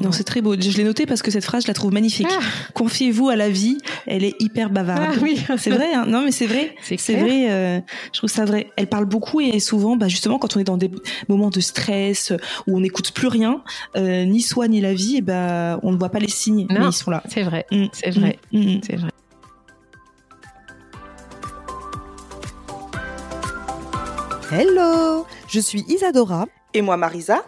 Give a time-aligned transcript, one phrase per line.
[0.00, 0.54] Non, c'est très beau.
[0.58, 2.26] Je l'ai noté parce que cette phrase, je la trouve magnifique.
[2.30, 2.40] Ah.
[2.74, 3.78] Confiez-vous à la vie.
[4.06, 5.02] Elle est hyper bavarde.
[5.06, 5.40] Ah oui.
[5.56, 5.94] C'est vrai.
[5.94, 6.74] Hein non, mais c'est vrai.
[6.82, 7.50] C'est vrai.
[7.50, 7.80] euh,
[8.12, 8.70] je trouve ça vrai.
[8.76, 10.90] Elle parle beaucoup et souvent, bah, justement, quand on est dans des
[11.28, 12.32] moments de stress
[12.66, 13.62] où on n'écoute plus rien,
[13.96, 16.80] euh, ni soi ni la vie, et bah, on ne voit pas les signes, Non.
[16.80, 17.22] mais ils sont là.
[17.28, 18.80] C'est vrai, Mm, c'est vrai, mm, mm.
[18.86, 19.10] c'est vrai.
[24.50, 26.46] Hello, je suis Isadora.
[26.74, 27.44] Et moi, Marisa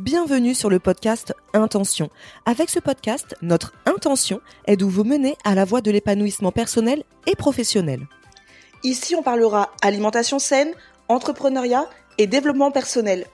[0.00, 2.10] Bienvenue sur le podcast Intention.
[2.46, 7.04] Avec ce podcast, notre intention est de vous mener à la voie de l'épanouissement personnel
[7.28, 8.00] et professionnel.
[8.82, 10.72] Ici, on parlera alimentation saine,
[11.06, 13.24] entrepreneuriat et développement personnel.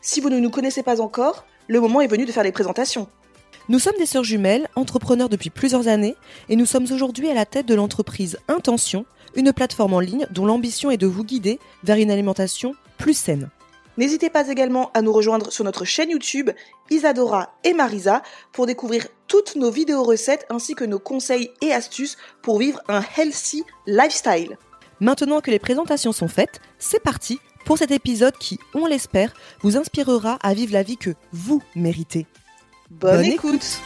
[0.00, 3.08] Si vous ne nous connaissez pas encore, le moment est venu de faire les présentations.
[3.68, 6.14] Nous sommes des sœurs jumelles, entrepreneurs depuis plusieurs années,
[6.48, 10.46] et nous sommes aujourd'hui à la tête de l'entreprise Intention, une plateforme en ligne dont
[10.46, 13.50] l'ambition est de vous guider vers une alimentation plus saine.
[13.96, 16.50] N'hésitez pas également à nous rejoindre sur notre chaîne YouTube
[16.90, 22.16] Isadora et Marisa pour découvrir toutes nos vidéos recettes ainsi que nos conseils et astuces
[22.42, 24.58] pour vivre un healthy lifestyle.
[25.00, 29.76] Maintenant que les présentations sont faites, c'est parti pour cet épisode qui, on l'espère, vous
[29.76, 32.26] inspirera à vivre la vie que vous méritez.
[32.90, 33.80] Bonne, Bonne écoute.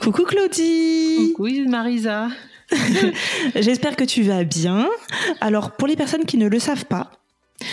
[0.00, 1.32] Coucou Claudie.
[1.34, 2.28] Coucou Marisa.
[3.54, 4.88] J'espère que tu vas bien.
[5.40, 7.12] Alors, pour les personnes qui ne le savent pas,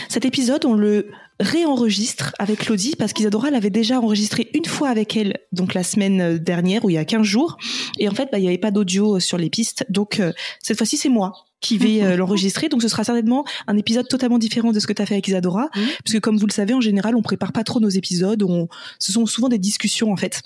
[0.09, 5.17] cet épisode, on le réenregistre avec Claudie parce qu'Isadora l'avait déjà enregistré une fois avec
[5.17, 7.57] elle, donc la semaine dernière ou il y a 15 jours.
[7.99, 9.85] Et en fait, bah, il n'y avait pas d'audio sur les pistes.
[9.89, 12.69] Donc, euh, cette fois-ci, c'est moi qui vais euh, l'enregistrer.
[12.69, 15.27] Donc, ce sera certainement un épisode totalement différent de ce que tu as fait avec
[15.27, 15.69] Isadora.
[15.75, 15.85] Mhm.
[16.03, 18.43] Parce que, comme vous le savez, en général, on prépare pas trop nos épisodes.
[18.43, 18.67] On...
[18.99, 20.41] Ce sont souvent des discussions, en fait,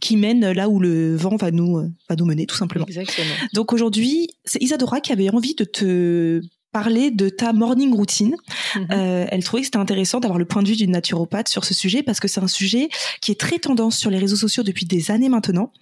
[0.00, 2.86] qui mènent là où le vent va nous, euh, va nous mener, tout simplement.
[2.86, 3.34] Exactement.
[3.54, 6.40] Donc aujourd'hui, c'est Isadora qui avait envie de te
[6.72, 8.36] parler de ta morning routine.
[8.76, 8.86] Mhm.
[8.92, 11.74] Euh, elle trouvait que c'était intéressant d'avoir le point de vue d'une naturopathe sur ce
[11.74, 12.88] sujet parce que c'est un sujet
[13.20, 15.72] qui est très tendance sur les réseaux sociaux depuis des années maintenant.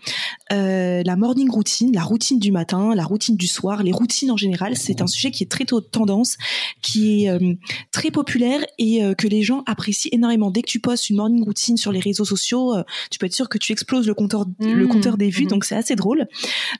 [0.53, 4.37] Euh, la morning routine, la routine du matin, la routine du soir, les routines en
[4.37, 6.37] général, c'est un sujet qui est très tôt tendance,
[6.81, 7.55] qui est euh,
[7.93, 10.51] très populaire et euh, que les gens apprécient énormément.
[10.51, 13.35] Dès que tu postes une morning routine sur les réseaux sociaux, euh, tu peux être
[13.35, 14.89] sûr que tu exploses le compteur, le Mhm.
[14.89, 15.51] compteur des vues, Mhm.
[15.51, 16.27] donc c'est assez drôle.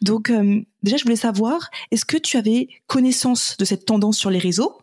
[0.01, 4.31] Donc euh, déjà, je voulais savoir, est-ce que tu avais connaissance de cette tendance sur
[4.31, 4.79] les réseaux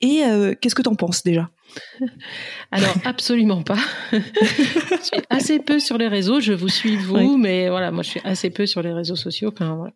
[0.00, 1.50] et euh, qu'est-ce que t'en penses déjà?
[2.70, 3.78] Alors absolument pas.
[4.12, 4.18] je
[5.02, 6.40] suis assez peu sur les réseaux.
[6.40, 7.36] Je vous suis vous, Oui.
[7.38, 9.50] mais voilà, moi je suis assez peu sur les réseaux sociaux.
[9.52, 9.92] Enfin, voilà.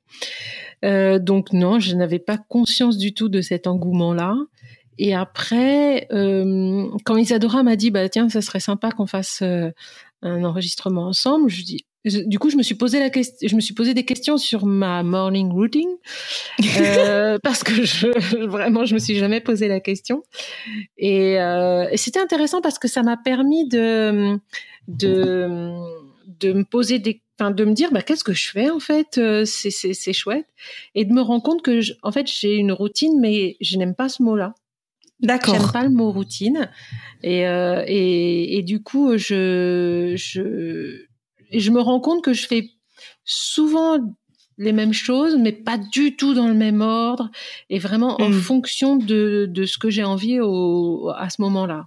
[0.85, 4.35] Euh, donc non, je n'avais pas conscience du tout de cet engouement-là.
[4.99, 9.71] Et après, euh, quand Isadora m'a dit, bah tiens, ça serait sympa qu'on fasse euh,
[10.23, 11.87] un enregistrement ensemble, je dis.
[12.05, 14.37] Je- du coup, je me suis posé la question, je me suis posé des questions
[14.39, 15.91] sur ma morning routine
[16.79, 20.23] euh, parce que je, vraiment, je me suis jamais posé la question.
[20.99, 24.37] Et, euh, et c'était intéressant parce que ça m'a permis de,
[24.89, 25.49] de,
[26.41, 29.19] de me poser des, enfin, de me dire, bah, qu'est-ce que je fais en fait
[29.19, 30.47] Euh, C'est, c'est, c'est chouette.
[30.95, 33.95] Et de me rendre compte que, je- en fait, j'ai une routine, mais je n'aime
[33.95, 34.55] pas ce mot-là.
[35.53, 36.69] J'aime pas le mot routine.
[37.23, 41.05] Et, euh, et, et du coup, je, je,
[41.61, 42.71] je me rends compte que je fais
[43.25, 43.99] souvent
[44.59, 47.31] les mêmes choses, mais pas du tout dans le même ordre,
[47.71, 48.35] et vraiment en Mm.
[48.35, 51.87] fonction de, de ce que j'ai envie au, à ce moment-là.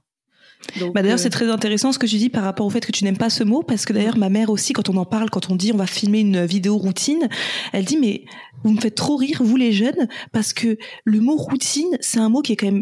[0.80, 2.92] Bah d'ailleurs, euh, c'est très intéressant ce que tu dis par rapport au fait que
[2.92, 5.30] tu n'aimes pas ce mot, parce que d'ailleurs, ma mère aussi, quand on en parle,
[5.30, 7.30] quand on dit on va filmer une vidéo routine,
[7.72, 8.26] elle dit mais
[8.64, 12.30] vous me faites trop rire, vous les jeunes, parce que le mot routine, c'est un
[12.30, 12.82] mot qui est quand même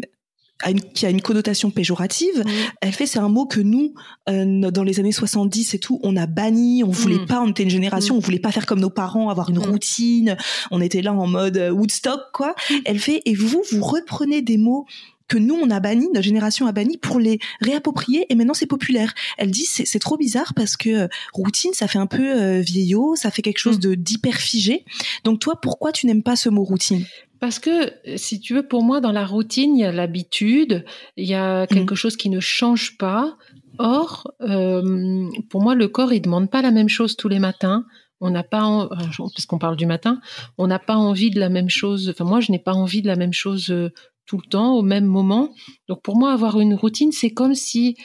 [0.62, 2.38] a une- qui a une connotation péjorative.
[2.46, 2.50] Mm.
[2.80, 3.92] Elle fait c'est un mot que nous,
[4.28, 7.26] euh, dans les années 70 et tout, on a banni, on voulait Mm.
[7.26, 9.70] pas, on était une génération, on voulait pas faire comme nos parents, avoir une Mm.
[9.70, 10.36] routine,
[10.70, 12.54] on était là en mode euh, Woodstock quoi.
[12.84, 14.86] Elle fait et vous vous reprenez des mots
[15.26, 18.66] que nous on a banni, notre génération a banni pour les réapproprier et maintenant c'est
[18.66, 19.12] populaire.
[19.38, 22.60] Elle dit c'est c'est trop bizarre parce que euh, routine ça fait un peu euh,
[22.60, 23.80] vieillot, ça fait quelque chose Mm.
[23.80, 24.84] de d'hyper figé.
[25.24, 27.04] Donc toi pourquoi tu n'aimes pas ce mot routine?
[27.44, 30.82] Parce que, si tu veux, pour moi, dans la routine, il y a l'habitude,
[31.18, 31.96] il y a quelque Mhm.
[31.96, 33.36] chose qui ne change pas.
[33.78, 37.84] Or, euh, pour moi, le corps, il demande pas la même chose tous les matins.
[38.22, 40.22] On n'a pas, parce qu'on parle du matin,
[40.56, 42.08] on n'a pas envie de la même chose.
[42.08, 43.90] Enfin, moi, je n'ai pas envie de la même chose euh,
[44.24, 45.50] tout le temps, au même moment.
[45.86, 47.98] Donc, pour moi, avoir une routine, c'est comme si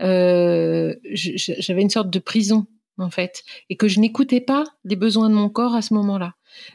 [0.00, 2.64] euh, j'avais une sorte de prison,
[2.96, 6.32] en fait, et que je n'écoutais pas les besoins de mon corps à ce moment-là.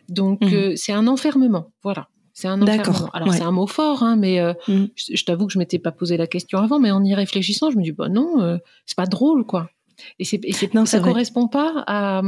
[0.07, 0.53] Donc, mmh.
[0.53, 1.71] euh, c'est un enfermement.
[1.81, 2.09] Voilà.
[2.41, 3.09] C'est un enfermement.
[3.13, 4.85] Alors c'est un mot fort, hein, mais euh, mmh.
[4.95, 7.77] je, t'avoue que je m'étais pas posé la question avant, mais en y réfléchissant, je
[7.77, 8.57] me dis bah non, euh,
[8.87, 9.69] c'est pas drôle quoi.
[10.17, 12.23] Et c'est, et c'est, ça correspond pas à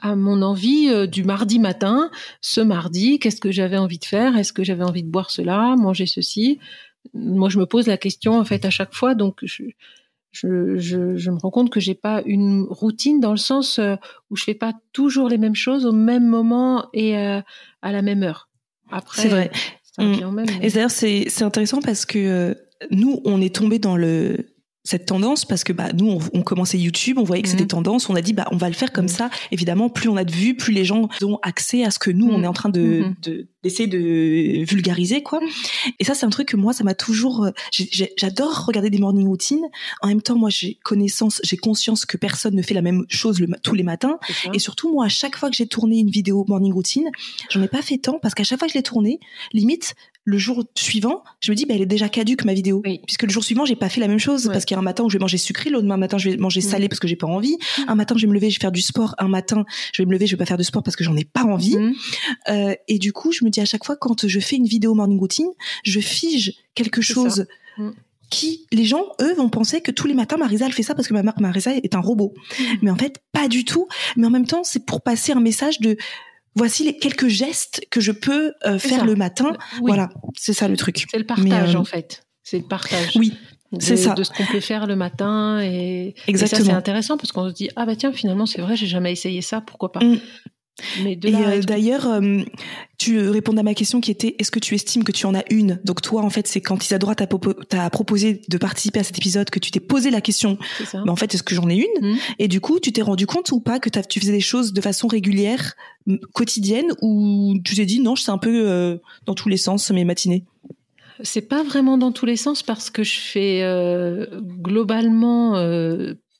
[0.00, 2.10] à mon envie euh, du mardi matin.
[2.40, 4.36] Ce mardi, qu'est-ce que j'avais envie de faire?
[4.36, 6.58] Est-ce que j'avais envie de boire cela, manger ceci?
[7.14, 9.62] Moi, je me pose la question en fait à chaque fois, donc je,
[10.32, 13.78] je, je, je me rends compte que j'ai pas une routine dans le sens
[14.30, 17.44] où je fais pas toujours les mêmes choses au même moment et à
[17.82, 18.47] la même heure.
[18.90, 19.50] Après, c'est vrai.
[19.98, 20.46] Mm.
[20.62, 22.54] Et d'ailleurs, c'est intéressant parce que euh,
[22.90, 24.47] nous, on est tombé dans le
[24.88, 27.68] cette tendance parce que bah nous on, commençait YouTube, on voyait que c'était mhm.
[27.68, 29.10] tendance, on a dit bah on va le faire comme mhm.
[29.10, 29.30] ça.
[29.52, 32.26] Évidemment, plus on a de vues, plus les gens ont accès à ce que nous
[32.26, 32.44] on mhm.
[32.44, 33.04] est en train de
[33.62, 35.40] d'essayer de, vulgariser quoi.
[35.98, 37.50] Et ça c'est un truc que moi ça m'a toujours euh,
[38.16, 39.66] j'adore regarder des morning routines.
[40.00, 43.44] En même temps, moi j'ai connaissance, j'ai conscience que personne ne fait la même chose
[43.62, 44.18] tous les matins
[44.54, 47.10] et surtout moi à chaque fois que j'ai tourné une vidéo morning routine,
[47.50, 49.20] j'en ai pas fait tant parce qu'à chaque fois que je l'ai tournée,
[49.52, 49.94] limite
[50.28, 53.30] le jour suivant, je me dis, bah, elle est déjà caduque ma vidéo, puisque le
[53.30, 55.08] jour suivant, j'ai pas fait la même chose parce qu'il y a un matin où
[55.08, 57.56] je vais manger sucré, l'autre matin je vais manger salé parce que j'ai pas envie,
[57.86, 59.64] un matin je vais me lever, je vais faire du sport, un matin
[59.94, 61.44] je vais me lever, je vais pas faire de sport parce que j'en ai pas
[61.44, 61.94] envie, mm.
[62.50, 64.94] euh, et du coup, je me dis à chaque fois quand je fais une vidéo
[64.94, 65.48] morning routine,
[65.82, 67.46] je fige quelque chose.
[67.78, 67.90] Mm.
[68.28, 71.08] qui les gens eux vont penser que tous les matins Marisa elle fait ça parce
[71.08, 72.34] que ma marque Marisa est un robot.
[72.34, 72.64] Mm.
[72.82, 73.86] mais en fait pas du tout.
[74.16, 75.96] Mais en même temps c'est pour passer un message de
[76.58, 79.56] voici les quelques gestes que je peux euh, faire le matin.
[79.80, 81.06] Voilà, c'est ça le truc.
[81.10, 82.24] C'est le partage euh, en fait.
[82.42, 83.16] C'est le partage.
[83.16, 83.34] Oui.
[83.80, 84.14] C'est ça.
[84.14, 86.64] De ce qu'on peut faire le matin et, Exactement.
[86.64, 89.12] ça c'est intéressant parce qu'on se dit ah bah tiens finalement c'est vrai j'ai jamais
[89.12, 90.00] essayé ça pourquoi pas?
[90.00, 90.20] Mm.
[91.02, 92.42] Mais et euh, d'ailleurs, euh,
[92.98, 95.44] tu répondais à ma question qui était est-ce que tu estimes que tu en as
[95.50, 95.80] une?
[95.84, 97.26] Donc toi, en fait, c'est quand Isadora t'a
[97.90, 100.58] proposé de participer à cet épisode que tu t'es posé la question.
[100.94, 102.12] Mais en fait, est-ce que j'en ai une?
[102.12, 102.16] Mmh.
[102.38, 104.80] Et du coup, tu t'es rendu compte ou pas que tu faisais des choses de
[104.80, 105.74] façon régulière,
[106.32, 108.96] quotidienne, ou tu t'es dit non, c'est un peu euh,
[109.26, 110.44] dans tous les sens mes matinées?
[111.22, 113.62] C'est pas vraiment dans tous les sens parce que je fais
[114.60, 115.54] globalement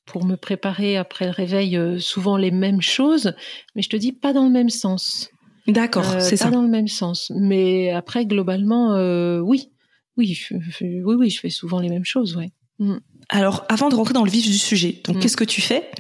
[0.09, 3.35] pour me préparer après le réveil euh, souvent les mêmes choses,
[3.77, 5.31] mais je te dis pas dans le même sens.
[5.67, 6.47] D'accord, euh, c'est ça.
[6.47, 9.71] Pas dans le même sens, mais après globalement, euh, oui,
[10.17, 10.39] oui,
[10.81, 12.51] oui, oui, je fais souvent les mêmes choses, ouais.
[12.79, 12.97] Mm.
[13.29, 15.21] Alors, avant de rentrer dans le vif du sujet, donc mm.
[15.21, 15.91] qu'est-ce que tu fais?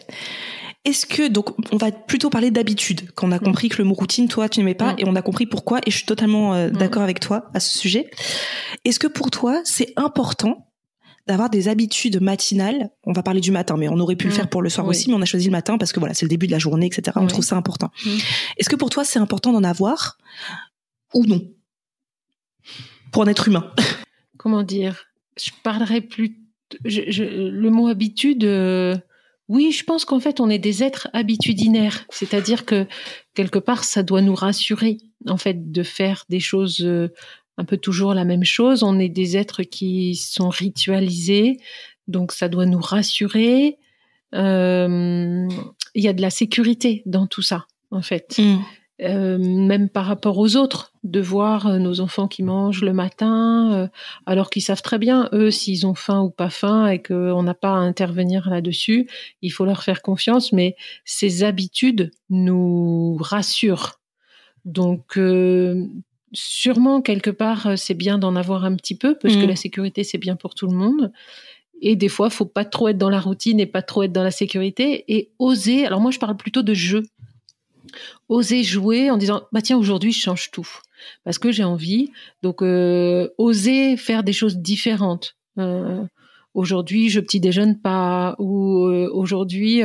[0.87, 3.41] Est-ce que donc on va plutôt parler d'habitude quand on a mm.
[3.41, 5.91] compris que le mot routine toi tu n'aimais pas et on a compris pourquoi et
[5.91, 8.09] je suis totalement d'accord avec toi à ce sujet.
[8.87, 10.68] Est-ce que pour toi c'est important
[11.29, 12.91] d'avoir des habitudes matinales.
[13.05, 14.37] On va parler du matin, mais on aurait pu le mmh.
[14.37, 16.25] faire pour le soir aussi, mais on a choisi le matin parce que voilà, c'est
[16.25, 17.17] le début de la journée, etc.
[17.17, 17.91] On trouve ça important.
[18.05, 18.11] Mmh.
[18.57, 20.19] Est-ce que pour toi, c'est important d'en avoir
[21.15, 21.43] ou non?
[23.13, 23.71] Pour un être humain
[24.39, 25.05] Comment dire?
[25.39, 26.39] Je parlerai plus.
[26.85, 28.45] le mot habitude.
[28.45, 28.97] Euh,
[29.49, 32.87] oui, je pense qu'en fait, on est des êtres habitudinaires, c'est-à-dire que
[33.35, 37.09] quelque part, ça doit nous rassurer, en fait, de faire des choses euh,
[37.59, 38.83] un peu toujours la même chose.
[38.83, 41.59] On est des êtres qui sont ritualisés,
[42.07, 43.77] donc ça doit nous rassurer.
[44.35, 45.49] Euh,
[45.95, 48.39] il y a de la sécurité dans tout ça, en fait.
[48.39, 48.59] Mm.
[49.01, 53.89] Euh, même par rapport aux autres, de voir euh, nos enfants qui mangent le matin,
[54.27, 57.55] alors qu'ils savent très bien, eux, s'ils ont faim ou pas faim, et qu'on n'a
[57.55, 59.09] pas à intervenir là-dessus,
[59.43, 64.01] il faut leur faire confiance, mais ces habitudes nous rassurent.
[64.65, 65.17] Donc,
[66.33, 69.49] sûrement quelque part euh, c'est bien d'en avoir un petit peu parce que mm.
[69.49, 71.13] la sécurité c'est bien pour tout le monde.
[71.81, 74.25] Et des fois faut pas trop être dans la routine et pas trop être dans
[74.25, 77.03] la sécurité et oser alors moi je parle plutôt de jeu.
[78.29, 80.69] Oser jouer en disant bah tiens aujourd'hui je change tout.
[81.25, 82.11] Parce que j'ai envie.
[82.43, 85.37] Donc euh, oser faire des choses différentes.
[85.59, 86.05] Euh,
[86.59, 89.83] aujourd'hui je petit déjeune pas ou aujourd'hui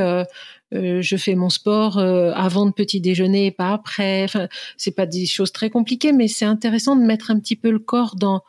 [0.73, 4.23] euh, je fais mon sport euh, avant de petit déjeuner et pas après.
[4.23, 7.69] Enfin, c'est pas des choses très compliquées, mais c'est intéressant de mettre un petit peu
[7.69, 8.41] le corps dans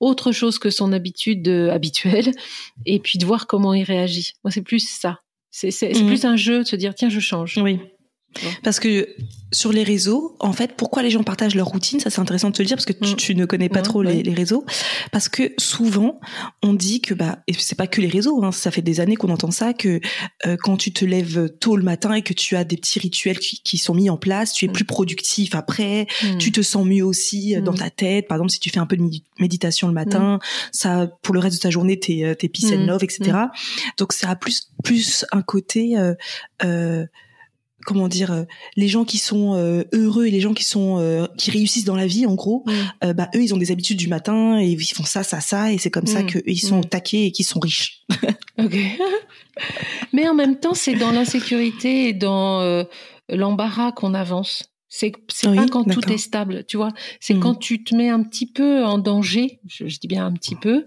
[0.00, 2.32] autre chose que son habitude euh, habituelle
[2.86, 4.32] et puis de voir comment il réagit.
[4.44, 5.20] Moi, c'est plus ça.
[5.50, 6.06] C'est mmh.
[6.06, 7.58] plus un jeu de se dire tiens, je change.
[7.58, 7.80] Oui.
[8.62, 9.08] Parce que
[9.50, 12.54] sur les réseaux, en fait, pourquoi les gens partagent leur routine Ça, c'est intéressant de
[12.54, 13.38] te le dire parce que tu, mm.
[13.38, 14.64] ne connais pas trop les, réseaux.
[15.10, 16.20] Parce que souvent,
[16.62, 18.44] on dit que bah, et c'est pas que les réseaux.
[18.44, 20.00] Hein, ça fait des années qu'on entend ça que
[20.46, 23.38] euh, quand tu te lèves tôt le matin et que tu as des petits rituels
[23.38, 24.72] qui, sont mis en place, tu es mm.
[24.72, 26.06] plus productif après.
[26.22, 26.38] Mm.
[26.38, 28.28] Tu te sens mieux aussi euh, dans ta tête.
[28.28, 30.38] Par exemple, si tu fais un peu de méditation le matin,
[30.72, 33.32] ça pour le reste de ta journée, t'es euh, t'es peace and love, etc.
[33.96, 37.06] Donc ça a plus plus un côté euh,
[37.88, 38.42] comment dire, euh,
[38.76, 41.96] les gens qui sont euh, heureux et les gens qui sont euh, qui réussissent dans
[41.96, 43.12] la vie, en gros, Mm.
[43.12, 45.78] bah eux, ils ont des habitudes du matin et ils font ça, ça, ça, et
[45.78, 46.26] c'est comme ça Mm.
[46.26, 46.80] qu'ils sont Mm.
[46.80, 48.02] au taquet et qu'ils sont riches.
[48.58, 48.76] Ok.
[50.12, 52.84] Mais en même temps, c'est dans l'insécurité et dans
[53.28, 54.64] l'embarras qu'on avance.
[54.88, 56.92] C'est c'est Oui, pas quand tout est stable, tu vois.
[57.20, 59.60] C'est quand tu te mets un petit peu en danger.
[59.68, 60.86] Je, je dis bien un petit peu.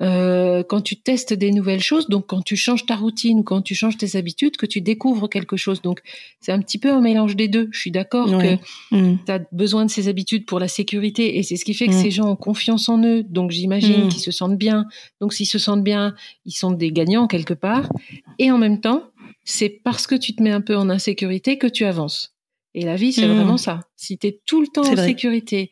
[0.00, 3.60] Euh, quand tu testes des nouvelles choses, donc quand tu changes ta routine ou quand
[3.60, 5.82] tu changes tes habitudes, que tu découvres quelque chose.
[5.82, 6.00] Donc
[6.40, 7.68] c'est un petit peu un mélange des deux.
[7.70, 8.56] Je suis d'accord que
[8.92, 9.16] Mm.
[9.26, 11.92] tu as besoin de ces habitudes pour la sécurité et c'est ce qui fait que
[11.94, 12.02] Mm.
[12.02, 13.22] ces gens ont confiance en eux.
[13.24, 14.08] Donc j'imagine Mm.
[14.08, 14.86] qu'ils se sentent bien.
[15.20, 16.14] Donc s'ils se sentent bien,
[16.46, 17.90] ils sont des gagnants quelque part.
[18.38, 19.04] Et en même temps,
[19.44, 22.34] c'est parce que tu te mets un peu en insécurité que tu avances.
[22.74, 23.34] Et la vie, c'est Mm.
[23.34, 23.80] vraiment ça.
[23.96, 25.06] Si tu es tout le temps en vrai.
[25.08, 25.70] sécurité,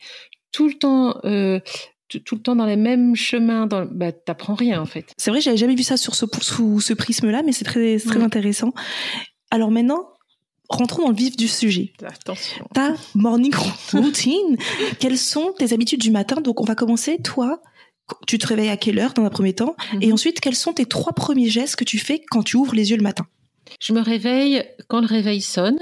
[0.53, 1.61] tout le temps euh,
[2.09, 5.13] tout, le temps dans les mêmes chemins, dans, bah, t'apprends rien en fait.
[5.17, 8.09] C'est vrai, j'avais jamais vu ça sur ce, sous ce prisme-là, mais c'est très, c'est
[8.09, 8.25] très Ouais.
[8.25, 8.73] intéressant.
[9.51, 10.09] Alors maintenant,
[10.69, 11.93] rentrons dans le vif du sujet.
[12.03, 12.67] Attention.
[12.75, 13.55] Ta morning
[13.93, 14.57] routine,
[15.01, 16.41] quelles sont tes habitudes du matin?
[16.41, 17.61] Donc on va commencer, toi,
[18.27, 19.77] tu te réveilles à quelle heure dans un premier temps?
[20.01, 20.13] Et Mhm.
[20.15, 22.97] ensuite, quels sont tes trois premiers gestes que tu fais quand tu ouvres les yeux
[22.97, 23.27] le matin?
[23.83, 25.79] Je me réveille quand le réveil sonne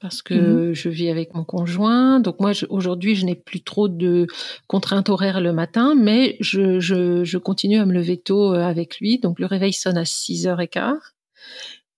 [0.00, 0.34] parce que
[0.68, 0.72] Mhm.
[0.74, 2.20] je vis avec mon conjoint.
[2.20, 4.26] Donc moi, je- aujourd'hui, je n'ai plus trop de
[4.66, 8.98] contraintes horaires le matin, mais je, je, je continue à me lever tôt euh, avec
[8.98, 9.18] lui.
[9.18, 10.96] Donc le réveil sonne à 6h15.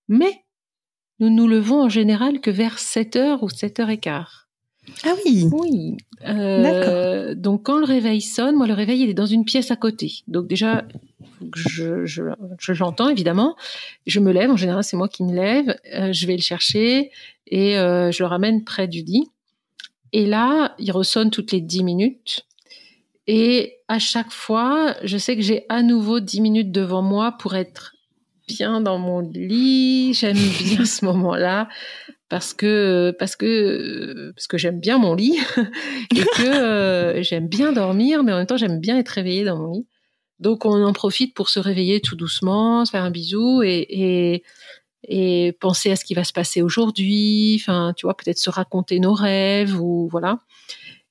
[0.09, 0.45] Mais
[1.21, 4.25] nous nous levons en général que vers 7h ou 7h15.
[5.05, 5.97] Ah oui Oui.
[6.27, 9.77] Euh, donc quand le réveil sonne, moi le réveil il est dans une pièce à
[9.77, 10.23] côté.
[10.29, 10.85] Donc déjà
[11.55, 12.23] je, je,
[12.59, 13.55] je l'entends évidemment.
[14.07, 15.77] Je me lève, en général c'est moi qui me lève.
[15.95, 17.11] Euh, je vais le chercher
[17.51, 19.29] et euh, je le ramène près du lit.
[20.13, 22.47] Et là il ressonne toutes les 10 minutes.
[23.27, 27.55] Et à chaque fois, je sais que j'ai à nouveau 10 minutes devant moi pour
[27.57, 27.95] être
[28.49, 30.15] bien dans mon lit.
[30.15, 31.69] J'aime bien ce moment-là
[32.29, 35.39] parce que parce que parce que j'aime bien mon lit
[36.11, 39.59] et que euh, j'aime bien dormir, mais en même temps j'aime bien être réveillée dans
[39.59, 39.87] mon lit.
[40.41, 44.43] Donc on en profite pour se réveiller tout doucement, se faire un bisou et et,
[45.05, 47.57] et penser à ce qui va se passer aujourd'hui.
[47.61, 50.39] Enfin, tu vois, peut-être se raconter nos rêves ou voilà.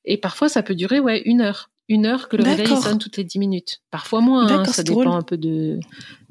[0.05, 3.17] Et parfois ça peut durer ouais une heure, une heure que le réveil sonne toutes
[3.17, 3.81] les dix minutes.
[3.91, 5.13] Parfois moins, hein, ça dépend drôle.
[5.15, 5.79] un peu de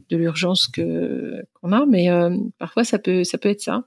[0.09, 3.85] de l'urgence que qu'on a, mais euh, parfois ça peut ça peut être ça.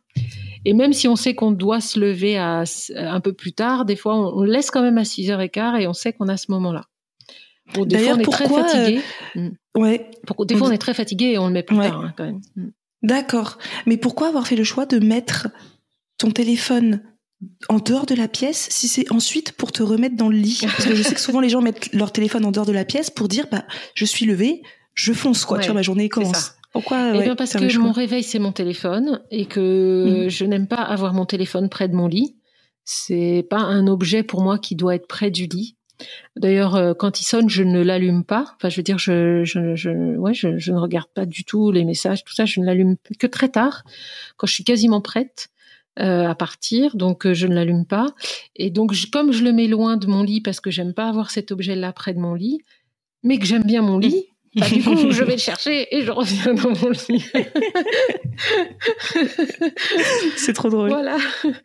[0.65, 2.65] Et même si on sait qu'on doit se lever à,
[2.97, 5.93] un peu plus tard, des fois on, on laisse quand même à 6h15 et on
[5.93, 6.83] sait qu'on a ce moment-là.
[7.73, 9.01] Bon, des fois on est très pourquoi, fatigué.
[9.77, 11.88] Ouais, Pour- des fois on est très fatigué et on le met plus Ouais.
[11.89, 12.41] tard hein, quand même.
[13.01, 13.58] D'accord.
[13.86, 15.48] Mais pourquoi avoir fait le choix de mettre
[16.18, 17.01] ton téléphone
[17.70, 20.60] en dehors de la pièce si c'est ensuite pour te remettre dans le lit?
[20.62, 22.86] Parce que je sais que souvent les gens mettent leur téléphone en dehors de la
[22.86, 23.63] pièce pour dire bah
[23.96, 24.62] je suis levé,
[24.94, 26.53] je fonce quoi, Ouais, tu vois ma journée commence.
[26.74, 30.68] Pourquoi Eh ouais, bien parce que mon réveil c'est mon téléphone et que je n'aime
[30.68, 32.36] pas avoir mon téléphone près de mon lit.
[32.84, 35.77] C'est pas un objet pour moi qui doit être près du lit.
[36.36, 38.53] D'ailleurs, euh, quand il sonne, je ne l'allume pas.
[38.56, 41.72] Enfin, je veux dire, je, je, je, ouais, je, je ne regarde pas du tout
[41.72, 42.46] les messages, tout ça.
[42.46, 43.84] Je ne l'allume que très tard,
[44.38, 45.50] quand je suis quasiment prête
[46.00, 46.96] euh, à partir.
[46.96, 48.08] Donc, euh, je ne l'allume pas.
[48.56, 51.10] Et donc, je- comme je le mets loin de mon lit parce que j'aime pas
[51.10, 52.60] avoir cet objet-là près de mon lit,
[53.24, 56.12] mais que j'aime bien mon lit, bah, du coup, je vais le chercher et je
[56.12, 57.25] reviens dans mon lit.
[60.38, 60.89] C'est trop drôle.
[60.89, 61.18] voilà,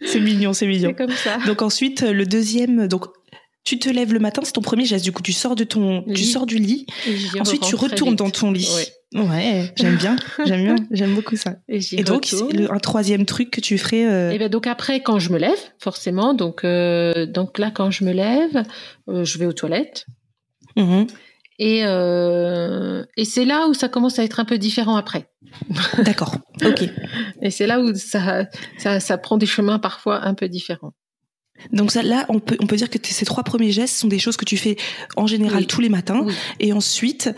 [0.05, 0.91] C'est mignon, c'est mignon.
[0.91, 1.39] c'est comme ça.
[1.47, 3.07] Donc ensuite le deuxième donc
[3.65, 5.05] tu te lèves le matin, c'est ton premier geste.
[5.05, 6.25] Du coup, tu sors de ton, tu Lit.
[6.27, 6.87] sors du lit.
[7.07, 8.69] Et Ensuite, tu retournes dans ton lit.
[8.77, 8.87] Ouais.
[9.23, 11.55] Ouais, j'aime bien, j'aime bien, j'aime beaucoup ça.
[11.69, 14.05] Et, Et donc, le- un troisième truc que tu ferais.
[14.11, 17.93] euh, Et ben donc après, quand je me lève, forcément, donc euh, donc là, quand
[17.93, 18.65] je me lève,
[19.09, 20.07] euh, je vais aux toilettes.
[20.77, 21.07] mhm.
[21.61, 25.29] Et, et c'est là où ça commence à être un peu différent après.
[25.99, 26.35] D'accord.
[26.65, 26.83] Ok.
[27.43, 28.47] Et c'est là où ça,
[28.79, 30.95] ça, ça prend des chemins parfois un peu différents.
[31.73, 34.19] Donc ça, là, on peut, on peut dire que ces trois premiers gestes sont des
[34.19, 34.77] choses que tu fais
[35.17, 35.67] en général Oui.
[35.67, 36.23] tous les matins.
[36.25, 36.35] Oui.
[36.61, 37.31] Et ensuite,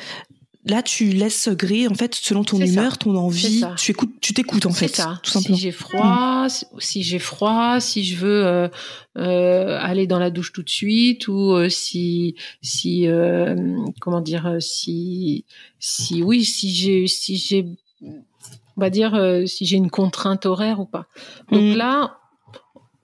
[0.65, 2.65] là, tu laisses gré, en fait, selon ton ça.
[2.67, 3.41] humeur, ton envie.
[3.43, 3.75] C'est ça.
[3.79, 4.89] Tu écoutes, tu t'écoutes, en fait.
[4.89, 5.21] C'est ça.
[5.23, 5.59] Tout Si simplement.
[5.59, 8.69] j'ai froid, si- si j'ai froid, si je veux euh,
[9.17, 13.55] euh, aller dans la douche tout de suite, ou euh, si, si, euh,
[14.01, 15.45] comment dire, euh, si,
[15.79, 17.65] si, oui, si j'ai, si j'ai,
[18.03, 21.07] on va dire, euh, si j'ai une contrainte horaire ou pas.
[21.53, 21.77] Donc Mm.
[21.77, 22.19] là,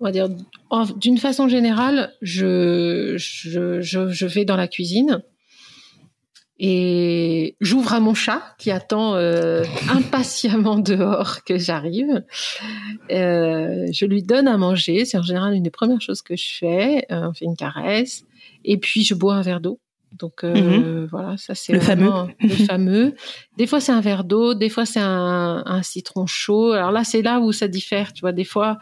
[0.03, 0.29] on va dire,
[0.97, 5.23] d'une façon générale, je, je, je, je vais dans la cuisine.
[6.59, 12.25] Et j'ouvre à mon chat qui attend euh, impatiemment dehors que j'arrive.
[13.13, 15.05] Euh, je lui donne à manger.
[15.05, 17.07] C'est en général une des premières choses que je fais.
[17.13, 18.25] Euh, on fait une caresse.
[18.65, 19.79] Et puis je bois un verre d'eau.
[20.19, 22.11] Donc euh, voilà, ça c'est le fameux.
[22.40, 23.14] le fameux.
[23.57, 26.73] Des fois c'est un verre d'eau, des fois c'est un, un, citron chaud.
[26.73, 28.33] Alors là c'est là où ça diffère, tu vois.
[28.33, 28.78] Des fois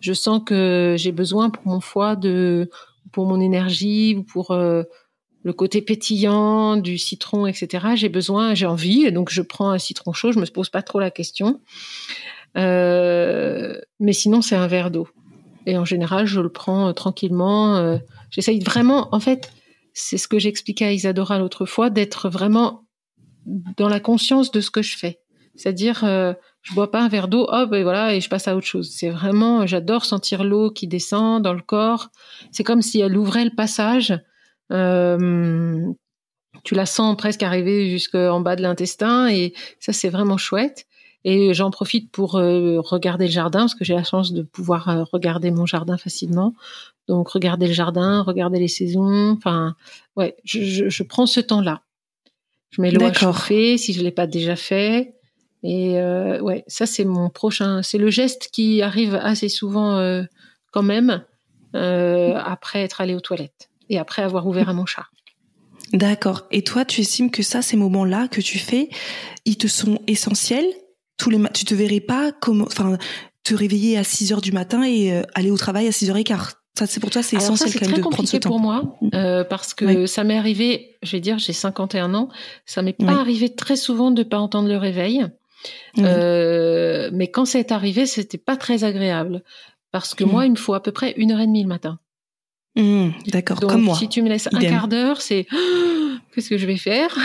[0.00, 2.70] je sens que j'ai besoin pour mon foie de,
[3.12, 4.82] pour mon énergie ou pour euh,
[5.42, 7.86] le côté pétillant du citron, etc.
[7.94, 10.32] J'ai besoin, j'ai envie, et donc je prends un citron chaud.
[10.32, 11.60] Je me pose pas trop la question.
[12.56, 15.08] Euh, mais sinon c'est un verre d'eau.
[15.66, 17.98] Et en général je le prends tranquillement.
[18.30, 19.50] J'essaye vraiment, en fait
[19.94, 22.84] c'est ce que j'expliquais à Isadora l'autre fois, d'être vraiment
[23.76, 25.20] dans la conscience de ce que je fais.
[25.54, 28.56] C'est-à-dire, euh, je bois pas un verre d'eau, hop, et voilà, et je passe à
[28.56, 28.90] autre chose.
[28.92, 32.10] C'est vraiment, j'adore sentir l'eau qui descend dans le corps.
[32.50, 34.18] C'est comme si elle ouvrait le passage.
[34.72, 35.80] Euh,
[36.64, 40.86] tu la sens presque arriver jusqu'en bas de l'intestin, et ça, c'est vraiment chouette.
[41.24, 44.88] Et j'en profite pour euh, regarder le jardin, parce que j'ai la chance de pouvoir
[44.88, 46.54] euh, regarder mon jardin facilement.
[47.08, 49.30] Donc, regarder le jardin, regarder les saisons.
[49.30, 49.74] Enfin,
[50.16, 51.80] ouais, je, je, je prends ce temps-là.
[52.70, 55.14] Je mets l'eau à chauffer si je l'ai pas déjà fait.
[55.62, 57.82] Et euh, ouais, ça c'est mon prochain.
[57.82, 60.24] C'est le geste qui arrive assez souvent euh,
[60.72, 61.24] quand même
[61.72, 65.06] après être allé aux toilettes et après avoir ouvert à mon chat.
[65.92, 66.42] D'accord.
[66.52, 68.90] Et toi, tu estimes que ça, ces moments-là que tu fais,
[69.44, 70.66] ils te sont essentiels
[71.16, 72.98] tous les tu te verrais pas comment enfin
[73.42, 76.22] te réveiller à 6 heures du matin et euh, aller au travail à 6 h
[76.24, 78.48] quart ça c'est pour toi c'est essentiel ça, quand même de prendre ce temps.
[78.48, 80.08] pour moi euh, parce que oui.
[80.08, 82.28] ça m'est arrivé, je vais dire j'ai 51 ans,
[82.66, 83.20] ça m'est pas oui.
[83.20, 85.26] arrivé très souvent de pas entendre le réveil.
[85.96, 86.04] Oui.
[86.04, 89.42] Euh, mais quand c'est arrivé, c'était pas très agréable
[89.92, 90.28] parce que mmh.
[90.28, 92.00] moi, il me faut à peu près une heure et demie le matin.
[92.76, 93.96] Mmh, D'accord, comme moi.
[93.96, 94.66] Si tu me laisses Idem.
[94.66, 95.46] un quart d'heure, c'est
[96.34, 97.16] qu'est-ce que je vais faire?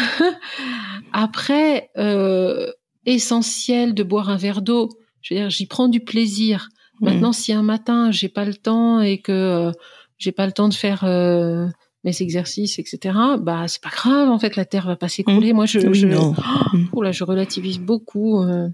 [1.13, 2.72] Après, euh,
[3.06, 4.89] essentiel de boire un verre d'eau.
[5.22, 6.70] Je veux dire, j'y prends du plaisir.
[7.01, 7.34] Maintenant, mmh.
[7.34, 9.72] si un matin j'ai pas le temps et que euh,
[10.18, 11.65] j'ai pas le temps de faire euh,
[12.03, 13.18] mes exercices, etc.
[13.39, 14.29] Bah c'est pas grave.
[14.29, 15.53] En fait, la terre va pas s'écouler.
[15.53, 15.56] Mmh.
[15.56, 16.36] Moi, je, oui, je, non.
[16.91, 18.44] oh, là, je relativise beaucoup.
[18.44, 18.68] Euh,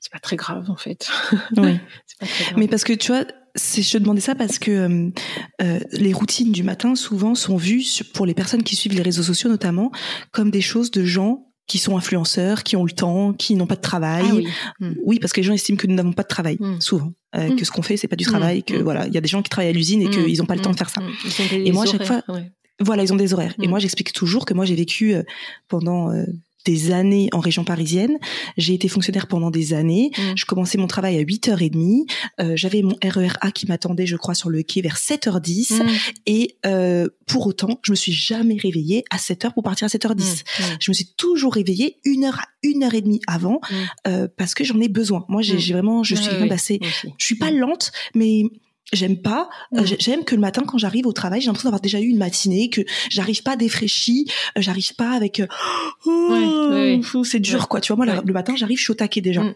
[0.00, 1.08] c'est pas très grave en fait.
[1.56, 1.78] Oui.
[2.56, 3.24] Mais parce que tu vois,
[3.56, 5.10] je te demandais ça parce que
[5.62, 9.22] euh, les routines du matin souvent sont vues pour les personnes qui suivent les réseaux
[9.22, 9.92] sociaux notamment
[10.30, 13.76] comme des choses de gens qui sont influenceurs, qui ont le temps, qui n'ont pas
[13.76, 14.24] de travail.
[14.28, 14.48] Ah oui.
[14.80, 14.92] Mm.
[15.04, 15.18] oui.
[15.18, 16.80] parce que les gens estiment que nous n'avons pas de travail mm.
[16.80, 17.56] souvent, euh, mm.
[17.56, 19.42] que ce qu'on fait c'est pas du travail, que voilà, il y a des gens
[19.42, 21.00] qui travaillent à l'usine et qu'ils n'ont pas le temps de faire ça.
[21.52, 22.52] Et moi, à chaque fois, ouais.
[22.80, 23.54] voilà, ils ont des horaires.
[23.60, 25.22] Et moi, j'explique toujours que moi j'ai vécu euh,
[25.68, 26.24] pendant euh,
[26.64, 28.18] des années en région parisienne.
[28.56, 30.10] J'ai été fonctionnaire pendant des années.
[30.16, 30.22] Mmh.
[30.36, 32.10] Je commençais mon travail à 8h30.
[32.40, 35.82] Euh, J'avais mon RERA qui m'attendait, je crois, sur le quai vers 7h10.
[35.82, 35.88] Mmh.
[36.26, 40.14] Et euh, pour autant, je me suis jamais réveillée à 7h pour partir à 7h10.
[40.14, 40.62] Mmh.
[40.80, 43.60] Je me suis toujours réveillée une heure à une heure et demie avant
[44.06, 45.24] euh, parce que j'en ai besoin.
[45.28, 46.80] Moi, j'ai vraiment, je suis oui, d'assez,
[47.18, 48.44] je suis pas lente, mais
[48.94, 49.78] j'aime pas mmh.
[49.78, 52.18] euh, j'aime que le matin quand j'arrive au travail j'ai l'impression d'avoir déjà eu une
[52.18, 54.26] matinée que j'arrive pas défraîchie
[54.56, 55.46] euh, j'arrive pas avec euh,
[56.06, 57.66] oh, ouais, c'est dur ouais.
[57.68, 59.54] quoi tu vois moi le matin j'arrive je suis au taquet déjà mmh.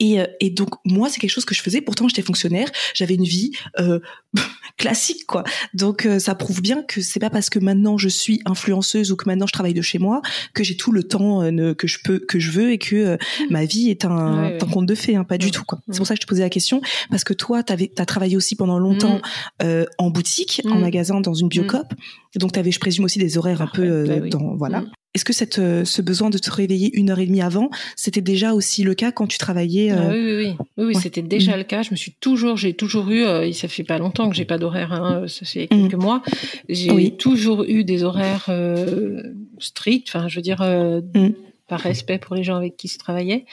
[0.00, 3.24] Et, et, donc moi c'est quelque chose que je faisais pourtant j'étais fonctionnaire j'avais une
[3.24, 4.00] vie euh,
[4.78, 5.44] classique quoi.
[5.74, 9.16] Donc euh, ça prouve bien que c'est pas parce que maintenant je suis influenceuse ou
[9.16, 10.22] que maintenant je travaille de chez moi
[10.54, 13.16] que j'ai tout le temps euh, que je peux que je veux et que euh,
[13.50, 15.80] ma vie est un, ouais, un conte de fées hein, pas du tout quoi.
[15.90, 18.36] C'est pour ça que je te posais la question parce que toi t'avais t'as travaillé
[18.36, 19.20] aussi pendant longtemps
[19.62, 19.66] mmh.
[19.98, 21.92] en boutique en magasin dans une biocop
[22.36, 24.30] donc tu avais je présume aussi des horaires un peu bah oui.
[24.30, 24.84] dans voilà
[25.18, 28.20] est-ce que cette, euh, ce besoin de te réveiller une heure et demie avant, c'était
[28.20, 29.96] déjà aussi le cas quand tu travaillais euh...
[29.98, 30.94] ah, Oui, oui, oui, oui, oui ouais.
[30.94, 31.58] c'était déjà mmh.
[31.58, 31.82] le cas.
[31.82, 34.58] Je me suis toujours, j'ai toujours eu, euh, ça fait pas longtemps que j'ai pas
[34.58, 36.00] d'horaire, hein, ça fait quelques mmh.
[36.00, 36.22] mois.
[36.68, 37.16] J'ai oui.
[37.16, 39.20] toujours eu des horaires euh,
[39.58, 41.30] stricts, enfin, je veux dire, mmh.
[41.66, 43.44] par respect pour les gens avec qui je travaillais.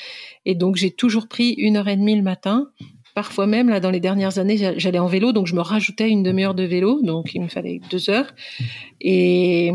[0.46, 2.70] Et donc, j'ai toujours pris une heure et demie le matin
[3.16, 6.22] Parfois même, là, dans les dernières années, j'allais en vélo, donc je me rajoutais une
[6.22, 8.36] demi-heure de vélo, donc il me fallait deux heures.
[9.00, 9.72] Et,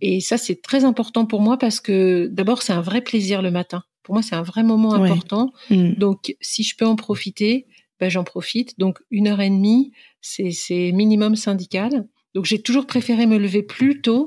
[0.00, 3.52] et ça, c'est très important pour moi parce que d'abord, c'est un vrai plaisir le
[3.52, 3.84] matin.
[4.02, 5.08] Pour moi, c'est un vrai moment ouais.
[5.08, 5.52] important.
[5.70, 5.92] Mmh.
[5.92, 7.66] Donc, si je peux en profiter,
[8.00, 8.76] ben, j'en profite.
[8.80, 12.08] Donc, une heure et demie, c'est minimum syndical.
[12.34, 14.26] Donc, j'ai toujours préféré me lever plus tôt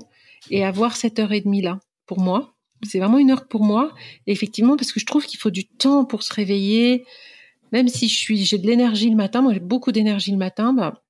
[0.50, 2.56] et avoir cette heure et demie là pour moi.
[2.84, 3.92] C'est vraiment une heure pour moi.
[4.28, 7.04] Et effectivement, parce que je trouve qu'il faut du temps pour se réveiller
[7.74, 10.72] même si je suis, j'ai de l'énergie le matin, moi j'ai beaucoup d'énergie le matin,
[10.74, 11.04] bah,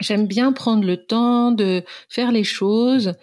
[0.00, 3.14] j'aime bien prendre le temps de faire les choses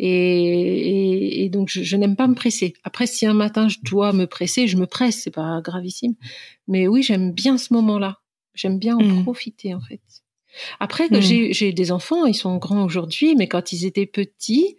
[0.00, 2.74] et, et, et donc je, je n'aime pas me presser.
[2.82, 6.14] Après, si un matin je dois me presser, je me presse, c'est pas gravissime.
[6.66, 8.18] Mais oui, j'aime bien ce moment-là.
[8.54, 9.22] J'aime bien en mmh.
[9.22, 10.00] profiter en fait.
[10.80, 11.52] Après, mmh.
[11.52, 14.76] j'ai des enfants, ils sont grands aujourd'hui, mais quand ils étaient petits,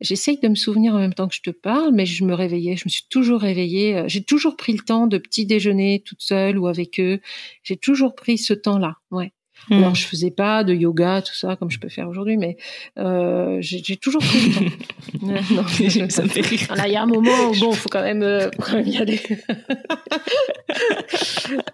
[0.00, 2.76] J'essaye de me souvenir en même temps que je te parle, mais je me réveillais,
[2.76, 4.04] je me suis toujours réveillée.
[4.08, 7.20] J'ai toujours pris le temps de petit déjeuner toute seule ou avec eux.
[7.62, 9.32] J'ai toujours pris ce temps-là, ouais.
[9.68, 9.74] Mmh.
[9.78, 12.56] Alors, je faisais pas de yoga, tout ça, comme je peux faire aujourd'hui, mais
[12.98, 14.62] euh, j'ai toujours pris le temps.
[15.22, 16.68] non, ça me fait rire.
[16.86, 19.20] il y a un moment où, bon, faut quand même, euh, quand même y aller.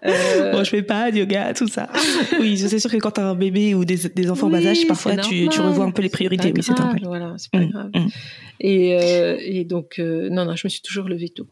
[0.05, 0.51] euh...
[0.53, 1.89] Bon, je fais pas de yoga, tout ça.
[2.39, 4.69] Oui, c'est sûr que quand tu as un bébé ou des, des enfants oui, bas
[4.69, 6.51] âge, parfois, tu, tu, revois un peu les priorités.
[6.55, 6.99] Oui, c'est normal.
[7.03, 7.91] Voilà, c'est pas mmh, grave.
[7.93, 8.07] Mmh.
[8.59, 11.47] Et, euh, et donc, non, non, je me suis toujours levée tôt.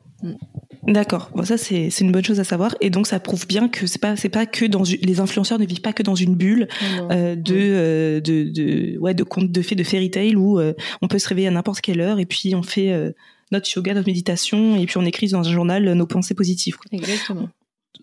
[0.87, 1.29] D'accord.
[1.35, 3.85] Bon, ça c'est c'est une bonne chose à savoir et donc ça prouve bien que
[3.85, 6.67] c'est pas c'est pas que dans les influenceurs ne vivent pas que dans une bulle
[7.11, 10.73] euh, de, euh, de de ouais de contes de fées de fairy tale où euh,
[11.01, 13.11] on peut se réveiller à n'importe quelle heure et puis on fait euh,
[13.51, 16.77] notre yoga, notre méditation et puis on écrit dans un journal nos pensées positives.
[16.77, 16.85] Quoi.
[16.91, 17.49] Exactement.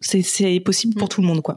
[0.00, 1.56] C'est possible pour tout le monde quoi.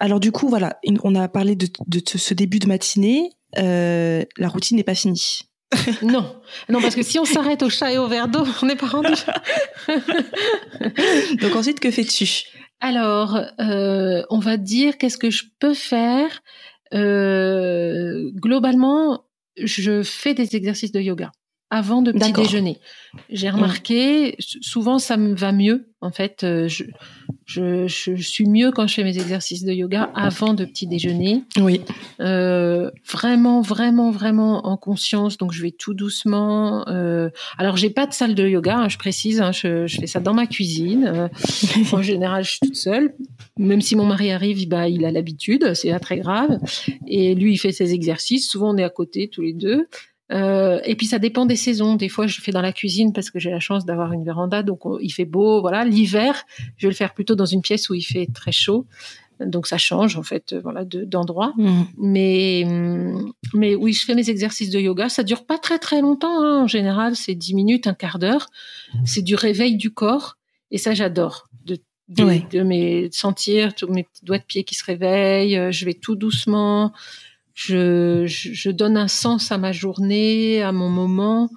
[0.00, 3.30] Alors du coup voilà, on a parlé de de ce début de matinée.
[3.54, 5.47] la routine n'est pas finie.
[6.02, 8.76] non, non, parce que si on s'arrête au chat et au verre d'eau, on n'est
[8.76, 9.12] pas rendu.
[11.42, 12.44] Donc ensuite, que fais-tu?
[12.80, 16.42] Alors, euh, on va dire qu'est-ce que je peux faire?
[16.94, 19.24] Euh, globalement,
[19.62, 21.32] je fais des exercices de yoga
[21.70, 22.78] avant de petit déjeuner.
[23.30, 25.86] J'ai remarqué, souvent ça me va mieux.
[26.00, 26.84] En fait, je,
[27.48, 31.44] je, je, suis mieux quand je fais mes exercices de yoga avant de petit déjeuner.
[31.58, 31.80] Oui.
[32.20, 35.38] Euh, vraiment, vraiment, vraiment en conscience.
[35.38, 36.86] Donc je vais tout doucement.
[36.88, 39.40] Euh, alors j'ai pas de salle de yoga, hein, je précise.
[39.40, 41.10] Hein, je, je, fais ça dans ma cuisine.
[41.12, 41.28] Euh,
[41.92, 43.14] en général, je suis toute seule.
[43.56, 46.58] Même si mon mari arrive, bah il a l'habitude, c'est pas très grave.
[47.06, 48.48] Et lui, il fait ses exercices.
[48.48, 49.88] Souvent, on est à côté tous les deux.
[50.30, 51.96] Euh, et puis ça dépend des saisons.
[51.96, 54.62] Des fois, je fais dans la cuisine parce que j'ai la chance d'avoir une véranda,
[54.62, 55.60] donc il fait beau.
[55.60, 56.44] Voilà, l'hiver,
[56.76, 58.86] je vais le faire plutôt dans une pièce où il fait très chaud.
[59.40, 61.52] Donc ça change en fait, voilà, d'endroit.
[61.56, 61.82] Mmh.
[61.98, 62.64] Mais
[63.54, 65.08] mais oui, je fais mes exercices de yoga.
[65.08, 66.42] Ça dure pas très très longtemps.
[66.42, 66.64] Hein.
[66.64, 68.48] En général, c'est 10 minutes, un quart d'heure.
[69.04, 70.36] C'est du réveil du corps,
[70.70, 71.48] et ça j'adore.
[71.64, 72.42] De de, Ouais.
[72.50, 75.56] de mes de sentir tous mes petits doigts de pied qui se réveillent.
[75.56, 76.92] Euh, Je vais tout doucement
[77.58, 81.50] je, je, je donne un sens à ma journée, à mon moment.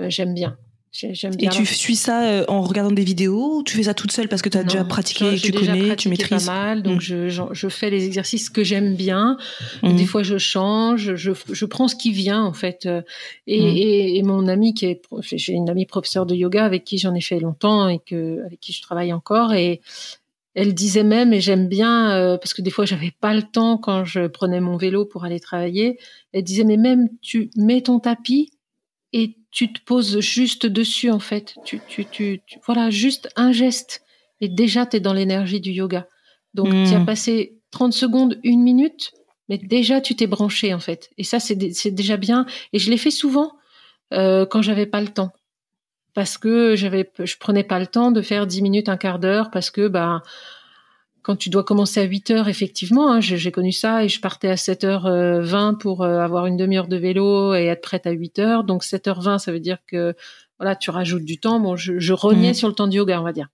[0.00, 0.56] Euh, j'aime bien.
[0.90, 1.50] J'ai- J'aime Et bien.
[1.50, 4.42] tu suis ça euh, en regardant des vidéos ou tu fais ça toute seule parce
[4.42, 7.00] que tu as Non, déjà pratiqué, tu déjà connais, tu maîtrises pas mal, donc Mm.
[7.00, 9.36] je, je, fais les exercices que j'aime bien.
[9.82, 9.96] Mhm.
[9.96, 12.88] Des fois, je change, je, je prends ce qui vient en fait.
[13.48, 13.76] Et, Mhm.
[13.76, 17.14] et, et mon ami qui est, j'ai une amie professeure de yoga avec qui j'en
[17.14, 19.80] ai fait longtemps et que avec qui je travaille encore et
[20.54, 23.76] elle disait même et j'aime bien euh, parce que des fois j'avais pas le temps
[23.78, 25.98] quand je prenais mon vélo pour aller travailler.
[26.32, 28.50] Elle disait mais même tu mets ton tapis
[29.12, 31.54] et tu te poses juste dessus en fait.
[31.64, 34.02] Tu, tu, tu, tu- voilà juste un geste
[34.40, 36.06] et déjà tu es dans l'énergie du yoga.
[36.54, 36.84] Donc Mm.
[36.88, 39.12] tu as passé 30 secondes, une minute,
[39.48, 41.10] mais déjà tu t'es branché en fait.
[41.18, 41.56] Et ça c'est
[41.90, 42.46] déjà bien.
[42.72, 43.52] Et je l'ai fait souvent
[44.12, 45.32] euh, quand j'avais pas le temps
[46.14, 49.50] parce que j'avais je prenais pas le temps de faire 10 minutes, un quart d'heure
[49.50, 50.22] parce que bah
[51.22, 54.48] quand tu dois commencer à 8 heures, effectivement, hein, j'ai connu ça et je partais
[54.50, 58.62] à 7h20 pour euh, avoir une demi-heure de vélo et être prête à 8 heures.
[58.64, 60.14] Donc 7h20, ça veut dire que
[60.58, 61.60] voilà, tu rajoutes du temps.
[61.60, 62.54] Bon, je, je rognais Mhm.
[62.54, 63.48] sur le temps de yoga, on va dire.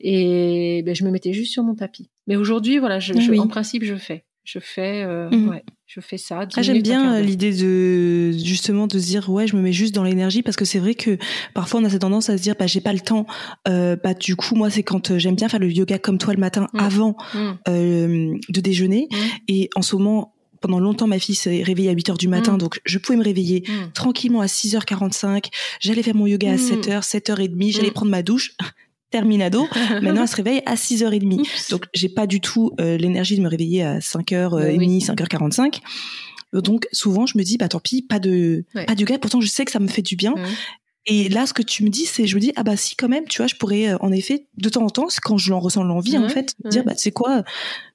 [0.00, 2.10] Et ben, je me mettais juste sur mon tapis.
[2.26, 3.38] Mais aujourd'hui, voilà, je, Ah je- oui.
[3.40, 4.24] en principe, je fais.
[4.46, 5.48] Je fais, euh, Mhm.
[5.48, 6.46] ouais, je fais ça.
[6.46, 9.72] 10 Ah, j'aime bien euh, l'idée de justement de se dire ouais je me mets
[9.72, 11.18] juste dans l'énergie parce que c'est vrai que
[11.52, 13.26] parfois on a cette tendance à se dire bah j'ai pas le temps
[13.66, 16.32] euh, bah du coup moi c'est quand euh, j'aime bien faire le yoga comme toi
[16.32, 16.78] le matin Mm.
[16.78, 17.38] avant Mm.
[17.68, 19.08] euh, de déjeuner
[19.48, 22.56] et en ce moment pendant longtemps ma fille s'est réveillée à 8 heures du matin
[22.56, 25.46] donc je pouvais me réveiller tranquillement à 6h45
[25.80, 26.58] j'allais faire mon yoga à Mm.
[26.58, 28.52] 7h 7h30 j'allais prendre ma douche
[29.10, 29.66] terminado
[30.02, 31.70] maintenant elle se réveille à 6h30 Oups.
[31.70, 34.98] donc j'ai pas du tout euh, l'énergie de me réveiller à 5h30 Bah oui.
[34.98, 35.80] 5h45
[36.52, 38.84] donc souvent je me dis bah tant pis pas de Ouais.
[38.86, 40.34] pas de yoga pourtant je sais que ça me fait du bien
[41.06, 43.08] et là ce que tu me dis c'est je me dis ah bah si quand
[43.08, 45.60] même tu vois je pourrais euh, en effet de temps en temps quand je l'en
[45.60, 47.42] ressens l'envie en fait dire bah c'est quoi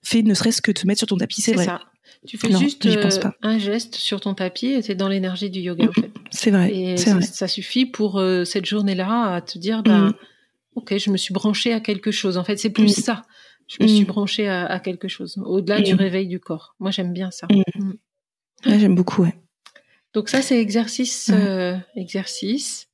[0.04, 1.82] fais ne serait-ce que te mettre sur ton tapis c'est C'est vrai ça.
[2.28, 3.34] Tu fais Non, juste pense euh, pas.
[3.41, 6.12] un geste sur ton tapis et t'es dans l'énergie du yoga en fait.
[6.30, 9.97] c'est vrai Et ça, vrai ça suffit pour euh, cette journée-là à te dire, bah,
[10.10, 10.13] Mm.
[10.75, 12.38] Ok, je me suis branchée à quelque chose.
[12.38, 13.01] En fait, c'est plus Mm.
[13.01, 13.21] ça.
[13.67, 13.95] Je me Mm.
[13.95, 15.97] suis branchée à, à quelque chose, au-delà du Mm.
[15.97, 16.75] réveil du corps.
[16.79, 17.47] Moi, j'aime bien ça.
[17.51, 17.62] Mm.
[17.84, 17.93] Mm.
[18.67, 19.34] Ouais, j'aime beaucoup ouais
[20.13, 22.88] Donc ça, c'est exercice, euh, exercice.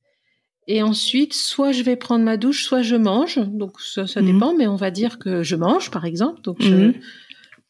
[0.68, 3.38] Et ensuite, soit je vais prendre ma douche, soit je mange.
[3.38, 6.42] Donc ça, ça dépend, mais on va dire que je mange, par exemple.
[6.42, 6.92] Donc je,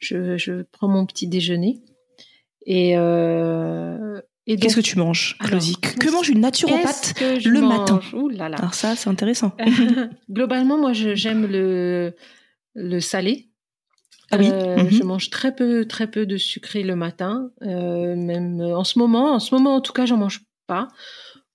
[0.00, 1.80] je, je prends mon petit déjeuner.
[2.66, 4.20] Et, euh,
[4.56, 8.48] qu'est-ce que tu manges Claudie que mange une naturopathe que le mange matin Ouh là
[8.48, 8.56] là.
[8.58, 9.52] alors ça c'est intéressant
[10.30, 12.14] Globalement, moi, j'aime le,
[12.74, 13.48] le salé.
[14.30, 14.90] Ah oui, Euh, mhm.
[14.90, 17.50] Je mange très peu, très peu de sucré le matin.
[17.62, 20.88] Euh, même euh, en ce moment, en ce moment, en tout cas, j'en mange pas.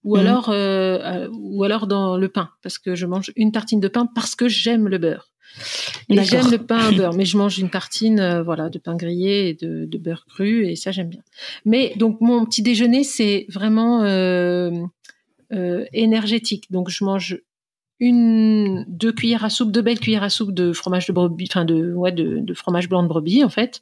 [0.04, 0.22] Ou Mhm.
[0.28, 4.08] alors, euh, ou alors dans le pain, parce que je mange une tartine de pain
[4.14, 5.33] parce que j'aime le beurre.
[6.10, 8.96] Et j'aime le pain au beurre, mais je mange une tartine, euh, voilà, de pain
[8.96, 11.22] grillé et de, de, beurre cru, et ça j'aime bien.
[11.66, 14.72] Mais donc mon petit déjeuner, c'est vraiment euh,
[15.52, 16.72] euh, énergétique.
[16.72, 17.40] Donc je mange
[18.00, 21.66] une, deux cuillères à soupe, deux belles cuillères à soupe de fromage de brebis, enfin
[21.66, 23.82] de, ouais, de, de fromage blanc de brebis en fait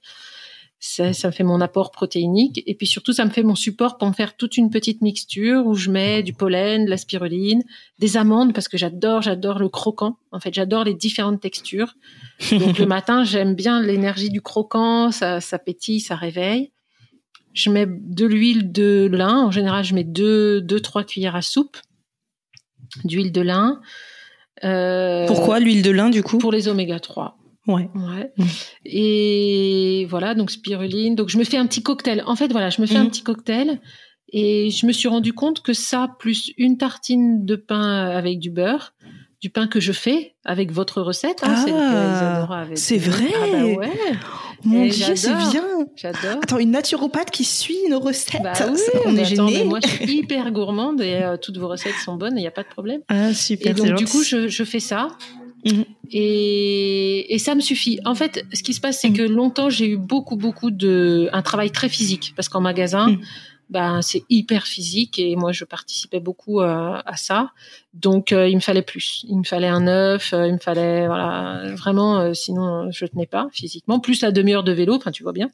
[0.84, 4.00] ça, ça me fait mon apport protéinique et puis surtout ça me fait mon support
[4.00, 7.63] pour me faire toute une petite mixture où je mets du pollen, de la spiruline,
[8.00, 10.17] des amandes parce que j'adore, j'adore le croquant.
[10.32, 11.94] En fait, j'adore les différentes textures.
[12.52, 16.72] Donc le matin, j'aime bien l'énergie du croquant, ça, ça pétille, ça réveille.
[17.54, 19.38] Je mets de l'huile de lin.
[19.38, 21.78] En général, je mets deux, deux, trois cuillères à soupe
[23.04, 23.82] d'huile de lin.
[24.63, 26.39] Euh, Pourquoi l'huile de lin du coup?
[26.39, 27.38] Pour les oméga 3.
[27.67, 27.89] Ouais.
[27.93, 28.32] ouais.
[28.38, 28.43] Mm.
[28.86, 31.15] Et voilà, donc spiruline.
[31.15, 32.24] Donc je me fais un petit cocktail.
[32.26, 33.10] En fait, voilà, je me fais un mm.
[33.10, 33.80] petit cocktail
[34.34, 38.50] et je me suis rendu compte que ça, plus une tartine de pain avec du
[38.50, 38.93] beurre,
[39.41, 41.43] du pain que je fais avec votre recette.
[41.43, 41.65] Hein,
[42.50, 43.28] ah, c'est vrai.
[43.36, 43.91] Ah bah ouais.
[44.63, 45.65] Mon Dieu, c'est bien.
[45.95, 46.39] J'adore.
[46.43, 48.41] Attends, une naturopathe qui suit nos recettes.
[48.43, 49.63] Bah oui, on est gênés.
[49.63, 52.38] Moi, je suis hyper gourmande et euh, toutes vos recettes sont bonnes.
[52.38, 53.02] Il n'y a pas de problème.
[53.10, 53.71] Ah super.
[53.71, 55.10] Et donc du coup, je, je fais ça.
[55.65, 55.86] Mhm.
[56.12, 58.00] Et, et, ça me suffit.
[58.06, 59.17] En fait, ce qui se passe, c'est mhm.
[59.17, 63.19] que longtemps, j'ai eu beaucoup, beaucoup de un travail très physique, parce qu'en magasin, mhm.
[63.69, 67.52] ben c'est hyper physique et moi, je participais beaucoup à, à ça.
[67.93, 69.26] Donc, euh, il me fallait plus.
[69.28, 70.34] Il me fallait un œuf.
[70.34, 72.19] Euh, il me fallait voilà vraiment.
[72.19, 74.00] Euh, sinon, je tenais pas physiquement.
[74.00, 74.95] Plus la demi-heure de vélo.
[74.95, 75.50] Enfin, tu vois bien.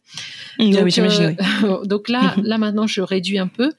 [0.60, 1.36] Donc, oui, j'imagine.
[1.84, 3.72] donc là, là maintenant, je réduis un peu.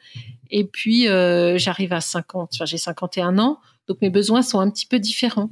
[0.51, 2.51] Et puis, j'arrive à 50.
[2.55, 3.59] Enfin, j'ai 51 ans.
[3.87, 5.51] Donc, mes besoins sont un petit peu différents.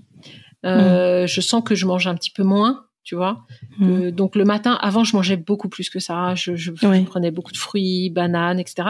[0.67, 1.29] Euh, mm.
[1.29, 3.45] Je sens que je mange un petit peu moins, tu vois.
[3.79, 3.91] Mm.
[3.91, 6.35] Euh, donc le matin, avant, je mangeais beaucoup plus que ça.
[6.35, 6.73] Je, je,
[7.05, 8.89] prenais beaucoup de fruits, bananes, etc.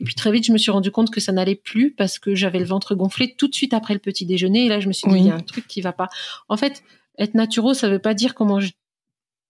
[0.00, 2.34] Et puis très vite, je me suis rendu compte que ça n'allait plus parce que
[2.34, 4.66] j'avais le ventre gonflé tout de suite après le petit déjeuner.
[4.66, 6.08] Et là, je me suis dit, il y a un truc qui va pas.
[6.48, 6.82] En fait,
[7.18, 8.72] être naturel, ça veut pas dire qu'on mange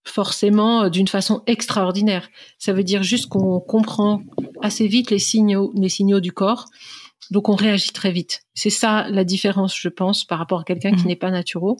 [0.03, 2.29] forcément euh, d'une façon extraordinaire.
[2.57, 4.21] Ça veut dire juste qu'on comprend
[4.61, 6.65] assez vite les signaux, les signaux du corps
[7.31, 8.43] donc on réagit très vite.
[8.53, 11.07] C'est ça la différence, je pense, par rapport à quelqu'un qui mhm.
[11.07, 11.75] n'est pas naturel.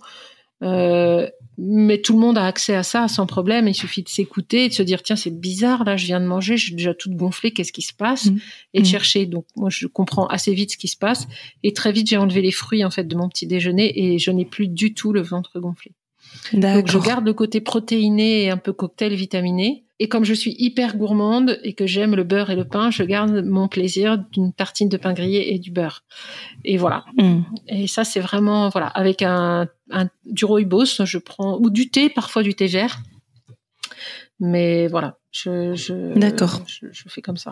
[0.61, 3.67] Euh, mais tout le monde a accès à ça sans problème.
[3.67, 6.25] Il suffit de s'écouter et de se dire tiens c'est bizarre là je viens de
[6.25, 8.25] manger, je suis déjà toute gonflée, qu'est-ce qui se passe?
[8.25, 8.39] Mhm.
[8.73, 8.91] Et de mhm.
[8.91, 9.25] chercher.
[9.25, 11.27] Donc moi je comprends assez vite ce qui se passe
[11.63, 14.31] et très vite j'ai enlevé les fruits en fait de mon petit déjeuner et je
[14.31, 15.93] n'ai plus du tout le ventre gonflé.
[16.53, 19.85] Donc je garde le côté protéiné et un peu cocktail vitaminé.
[20.01, 23.03] Et comme je suis hyper gourmande et que j'aime le beurre et le pain, je
[23.03, 26.05] garde mon plaisir d'une tartine de pain grillé et du beurre.
[26.63, 27.03] Et voilà.
[27.17, 27.41] Mm.
[27.67, 32.09] Et ça, c'est vraiment, voilà, avec un, un du rooibos, je prends, ou du thé,
[32.09, 32.99] parfois du thé vert.
[34.39, 36.61] Mais voilà, je, je, D'accord.
[36.65, 37.51] Je, je fais comme ça.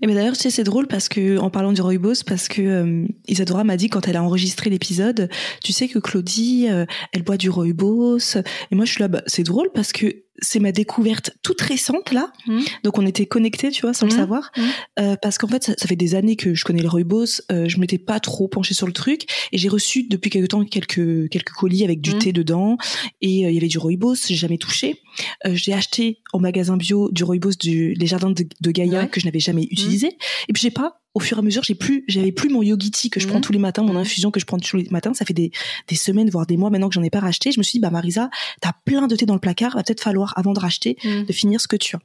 [0.00, 3.64] Et mais d'ailleurs, c'est drôle parce que en parlant du rooibos, parce que euh, Isadora
[3.64, 5.28] m'a dit quand elle a enregistré l'épisode,
[5.62, 8.36] tu sais que Claudie, euh, elle boit du rooibos.
[8.70, 12.12] Et moi, je suis là, bah, c'est drôle parce que c'est ma découverte toute récente
[12.12, 12.32] là.
[12.46, 12.60] Mmh.
[12.82, 14.16] Donc on était connectés, tu vois, sans le mmh.
[14.16, 14.62] savoir, mmh.
[15.00, 17.42] euh, parce qu'en fait ça, fait des années que je connais le rooibos.
[17.52, 20.64] Euh, je m'étais pas trop penchée sur le truc et j'ai reçu depuis quelque temps
[20.64, 22.76] quelques quelques colis avec du thé dedans
[23.20, 24.26] et euh, il y avait du rooibos.
[24.26, 25.00] J'ai jamais touché.
[25.46, 29.20] Euh, j'ai acheté au magasin bio du rooibos du les jardins de, de Gaïa que
[29.20, 30.16] je n'avais jamais utilisé
[30.48, 33.08] et puis j'ai pas au fur et à mesure, j'ai plus, j'avais plus mon yogiti
[33.08, 33.44] que je prends mhm.
[33.44, 34.00] tous les matins, mon mhm.
[34.00, 35.14] infusion que je prends tous les matins.
[35.14, 35.52] Ça fait des,
[35.88, 37.52] des semaines, voire des mois maintenant que j'en ai pas racheté.
[37.52, 40.02] Je me suis dit, bah Marisa, t'as plein de thé dans le placard, va peut-être
[40.02, 41.24] falloir avant de racheter, mhm.
[41.24, 42.00] de finir ce que tu as.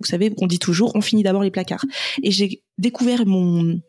[0.00, 1.84] Vous savez, on dit toujours, on finit d'abord les placards.
[2.22, 3.80] Et j'ai découvert mon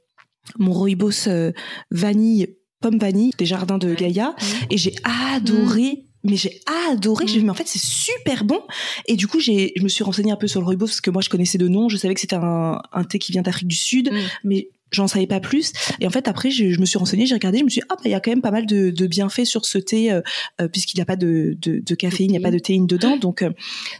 [0.59, 1.53] mon rooibos euh,
[1.89, 4.35] vanille pomme vanille des jardins de Gaïa
[4.69, 4.93] et j'ai
[5.35, 7.27] adoré mais j'ai adoré.
[7.27, 8.61] J'ai vu, mais en fait, c'est super bon.
[9.07, 11.11] Et du coup, j'ai, je me suis renseignée un peu sur le rooibos parce que
[11.11, 11.89] moi, je connaissais de nom.
[11.89, 14.17] Je savais que c'était un, un thé qui vient d'Afrique du Sud, mm.
[14.45, 15.71] mais j'en savais pas plus.
[15.99, 17.87] Et en fait, après, je, je me suis renseignée, j'ai regardé, je me suis dit,
[17.89, 20.11] ah, bah, il y a quand même pas mal de, de bienfaits sur ce thé,
[20.11, 20.21] euh,
[20.61, 22.87] euh puisqu'il n'y a pas de, de, de caféine, il n'y a pas de théine
[22.87, 23.17] dedans.
[23.17, 23.51] Donc, euh,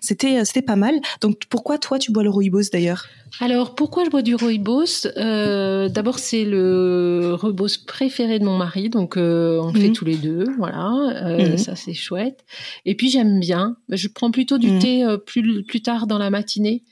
[0.02, 0.96] c'était, c'était pas mal.
[1.22, 3.08] Donc, pourquoi toi, tu bois le rooibos d'ailleurs?
[3.40, 5.08] Alors, pourquoi je bois du rooibos?
[5.18, 9.94] Euh, D'abord, c'est le rooibos préféré de mon mari, donc on le fait mhm.
[9.94, 10.92] tous les deux, voilà.
[11.40, 11.58] Mhm.
[11.58, 12.46] Ça, c'est chouette.
[12.86, 13.76] Et puis, j'aime bien.
[13.90, 14.80] Je prends plutôt du mhm.
[14.80, 16.84] thé plus plus tard dans la matinée.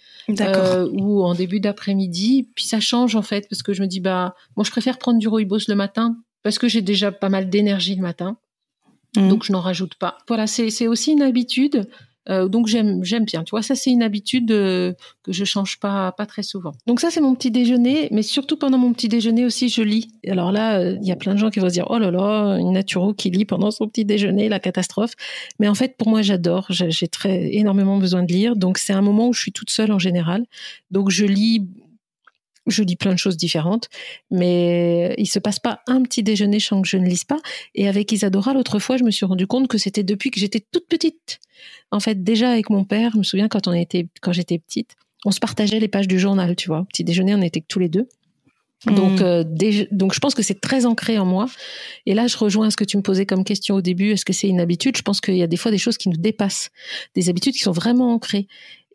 [0.94, 4.36] Ou en début d'après-midi, puis ça change en fait parce que je me dis bah
[4.56, 7.96] moi je préfère prendre du rooibos le matin parce que j'ai déjà pas mal d'énergie
[7.96, 8.38] le matin,
[9.16, 10.18] donc je n'en rajoute pas.
[10.28, 11.88] Voilà, c'est aussi une habitude.
[12.30, 13.44] Euh, donc j'aime j'aime bien.
[13.44, 16.72] Tu vois, ça c'est une habitude euh, que je change pas pas très souvent.
[16.86, 20.10] Donc ça c'est mon petit déjeuner, mais surtout pendant mon petit déjeuner aussi je lis.
[20.28, 22.12] Alors là, euh, il y a plein de gens qui vont se dire oh là
[22.12, 25.14] là, une naturo qui lit pendant son petit déjeuner, la catastrophe.
[25.60, 26.68] Mais en fait pour moi j'adore.
[26.70, 28.56] J'ai très énormément besoin de lire.
[28.56, 30.46] Donc c'est un moment où je suis toute seule en général.
[30.92, 31.68] Donc je lis
[32.68, 33.90] je lis plein de choses différentes,
[34.30, 37.40] mais il se passe pas un petit déjeuner sans que je ne lise pas.
[37.76, 40.64] Et avec Isadora, l'autre fois, je me suis rendu compte que c'était depuis que j'étais
[40.72, 41.40] toute petite.
[41.92, 44.96] En fait, déjà avec mon père, je me souviens quand on était, quand j'étais petite,
[45.26, 46.86] on se partageait les pages du journal, tu vois.
[46.86, 48.08] petit déjeuner, on était que tous les deux.
[48.88, 49.24] Donc, Mm.
[49.24, 49.44] euh,
[49.92, 51.46] donc je pense que c'est très ancré en moi.
[52.08, 54.12] Et là, je rejoins ce que tu me posais comme question au début.
[54.12, 54.98] Est-ce que c'est une habitude?
[54.98, 56.72] Je pense qu'il y a des fois des choses qui nous dépassent,
[57.14, 58.48] des habitudes qui sont vraiment ancrées.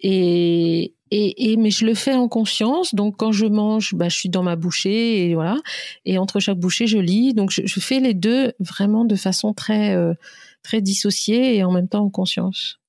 [0.02, 2.94] Et, et, et mais je le fais en conscience.
[2.94, 5.56] Donc quand je mange, bah, je suis dans ma bouchée et voilà.
[6.04, 7.34] Et entre chaque bouchée, je lis.
[7.34, 10.14] Donc je, je fais les deux vraiment de façon très euh,
[10.62, 12.80] très dissociée et en même temps en conscience.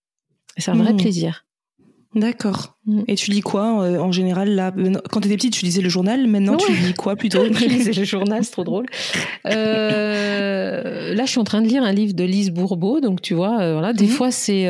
[0.58, 0.97] C'est un vrai Mhm.
[0.99, 1.45] plaisir.
[2.17, 2.75] D'accord.
[2.86, 3.01] Mm.
[3.08, 4.73] Et tu lis quoi euh, en général là?
[4.77, 6.25] Euh, Quand t'étais petite, tu lisais le journal.
[6.27, 7.43] Maintenant, tu lis quoi plutôt?
[7.53, 8.86] Je lisais le journal, c'est trop drôle.
[9.45, 13.34] Euh, là, je suis en train de lire un livre de Lise Bourbeau, donc tu
[13.34, 13.93] vois, euh, voilà.
[13.93, 14.10] Des Mhm.
[14.10, 14.67] fois, c'est,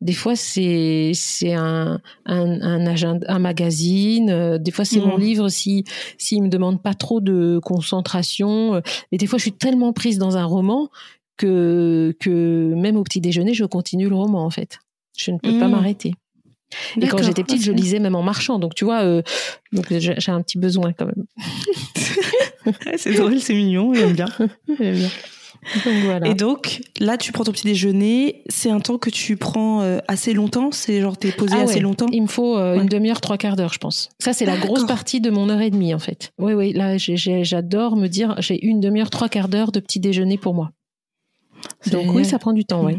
[0.00, 4.58] des fois, c'est, c'est un, un, un agenda, un magazine.
[4.58, 5.20] des fois, c'est mon Mhm.
[5.22, 5.84] livre si,
[6.18, 8.80] s'il me demande pas trop de concentration.
[9.12, 10.88] Mais des fois, je suis tellement prise dans un roman
[11.36, 14.78] que, que même au petit déjeuner, je continue le roman en fait.
[15.18, 15.70] Je ne peux pas Mhm.
[15.72, 16.14] m'arrêter.
[17.00, 18.58] Et quand j'étais petite, je lisais même en marchant.
[18.58, 19.22] Donc, tu vois, euh,
[19.72, 21.24] donc j'ai un petit besoin quand même.
[22.96, 24.26] c'est drôle, c'est mignon, j'aime bien.
[24.78, 25.08] J'aime bien.
[25.84, 26.28] Donc voilà.
[26.28, 28.42] Et donc, là, tu prends ton petit déjeuner.
[28.48, 30.70] C'est un temps que tu prends euh, assez longtemps?
[30.70, 32.06] C'est genre t'es posé Ah assez longtemps?
[32.12, 32.82] Il me faut euh, Ouais.
[32.82, 34.10] une demi-heure, trois quarts d'heure, je pense.
[34.20, 36.32] Ça, c'est la grosse partie de mon heure et demie, en fait.
[36.38, 40.38] Oui, oui, là, j'adore me dire, j'ai une demi-heure, trois quarts d'heure de petit déjeuner
[40.38, 40.70] pour moi.
[41.90, 42.98] Donc oui, ça prend du temps, oui.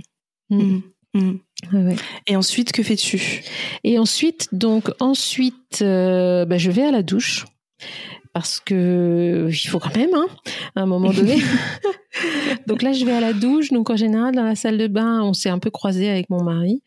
[0.49, 0.79] Mm.
[1.13, 1.39] Mm.
[1.73, 1.95] Ouais.
[2.27, 3.41] Et ensuite, que fais-tu?
[3.83, 7.45] Et ensuite, donc ensuite, euh, bah, je vais à la douche
[8.33, 10.27] parce que il faut quand même, hein,
[10.75, 11.37] à un moment donné.
[12.67, 13.71] donc là, je vais à la douche.
[13.71, 16.43] Donc en général, dans la salle de bain, on s'est un peu croisé avec mon
[16.43, 16.83] mari,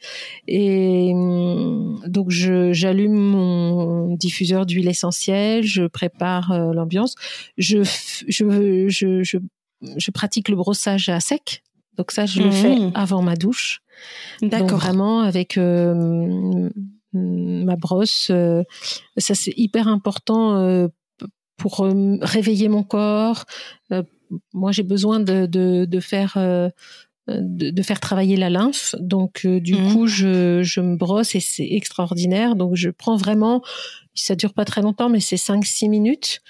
[0.47, 7.17] et hum, donc je j'allume mon diffuseur d'huile essentielle, je prépare euh, l'ambiance,
[7.59, 7.83] je
[8.29, 9.39] je je
[9.97, 11.65] je pratique le brossage à sec.
[11.97, 12.53] Donc ça, je le Mhm.
[12.53, 13.81] fais avant ma douche.
[14.43, 14.79] D'accord.
[14.79, 16.71] vraiment avec euh,
[17.13, 18.63] ma brosse, euh,
[19.19, 20.89] ça c'est hyper important euh,
[21.59, 21.87] pour
[22.23, 23.45] réveiller mon corps.
[24.55, 26.39] Moi j'ai besoin de, de, de faire
[27.29, 28.95] de, de faire travailler la lymphe.
[28.99, 29.93] Donc euh, du Mhm.
[29.93, 32.57] coup je, je me brosse et c'est extraordinaire.
[32.57, 33.61] Donc je prends vraiment,
[34.15, 36.41] ça dure pas très longtemps, mais c'est 5-6 minutes.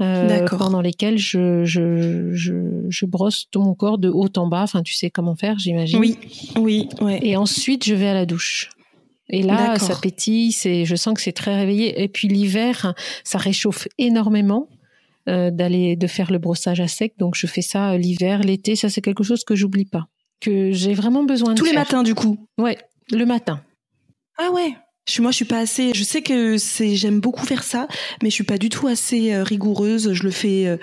[0.00, 2.54] Euh, pendant lesquelles je, je, je,
[2.88, 4.62] je brosse tout mon corps de haut en bas.
[4.62, 5.98] Enfin, tu sais comment faire, j'imagine.
[5.98, 6.18] Oui,
[6.56, 7.18] oui, ouais.
[7.22, 8.70] Et ensuite, je vais à la douche.
[9.28, 12.00] Et là, ça pétille, c'est, je sens que c'est très réveillé.
[12.02, 14.68] Et puis l'hiver, ça réchauffe énormément
[15.28, 17.14] euh, d'aller, de faire le brossage à sec.
[17.18, 18.76] Donc je fais ça euh, l'hiver, l'été.
[18.76, 20.06] Ça, c'est quelque chose que j'oublie pas,
[20.40, 21.80] que j'ai vraiment besoin de Tous les faire.
[21.80, 22.38] matins, du coup.
[22.56, 22.78] Ouais,
[23.10, 23.60] le matin.
[24.38, 24.76] Ah ouais.
[25.06, 25.92] Je suis, moi, je suis pas assez.
[25.94, 27.86] Je sais que c'est, j'aime beaucoup faire ça,
[28.22, 30.12] mais je suis pas du tout assez euh, rigoureuse.
[30.12, 30.76] Je le fais euh,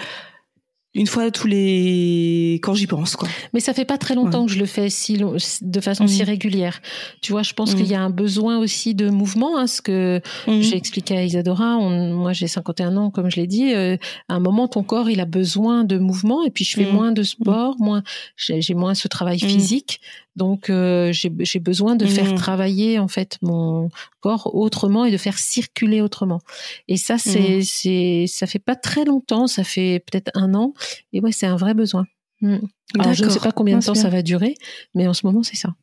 [0.95, 3.27] une fois tous les quand j'y pense, quoi.
[3.53, 6.23] Mais ça fait pas très longtemps que je le fais si long- de façon si
[6.23, 6.81] régulière.
[7.21, 7.77] Tu vois, je pense Mhm.
[7.79, 10.61] qu'il y a un besoin aussi de mouvement, hein, ce que Mhm.
[10.61, 13.97] J'ai expliqué à Isadora, on- moi j'ai 51 ans, comme je l'ai dit, euh,
[14.29, 16.93] à un moment ton corps il a besoin de mouvement et puis je fais Mm.
[16.93, 18.03] moins de sport, moins
[18.37, 19.47] j'ai moins ce travail Mm.
[19.47, 19.99] physique,
[20.35, 22.35] donc euh, j'ai j'ai besoin de faire Mm.
[22.35, 26.39] travailler en fait mon corps autrement et de faire circuler autrement.
[26.87, 30.73] Et ça c'est c'est ça fait pas très longtemps, ça fait peut-être un an
[31.11, 32.05] et ouais c'est un vrai besoin.
[32.41, 32.57] Mm.
[32.99, 34.55] Alors je ne sais pas combien de temps ça va durer,
[34.95, 35.75] mais en ce moment c'est ça.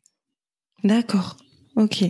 [0.83, 1.37] D'accord.
[1.75, 2.03] Ok.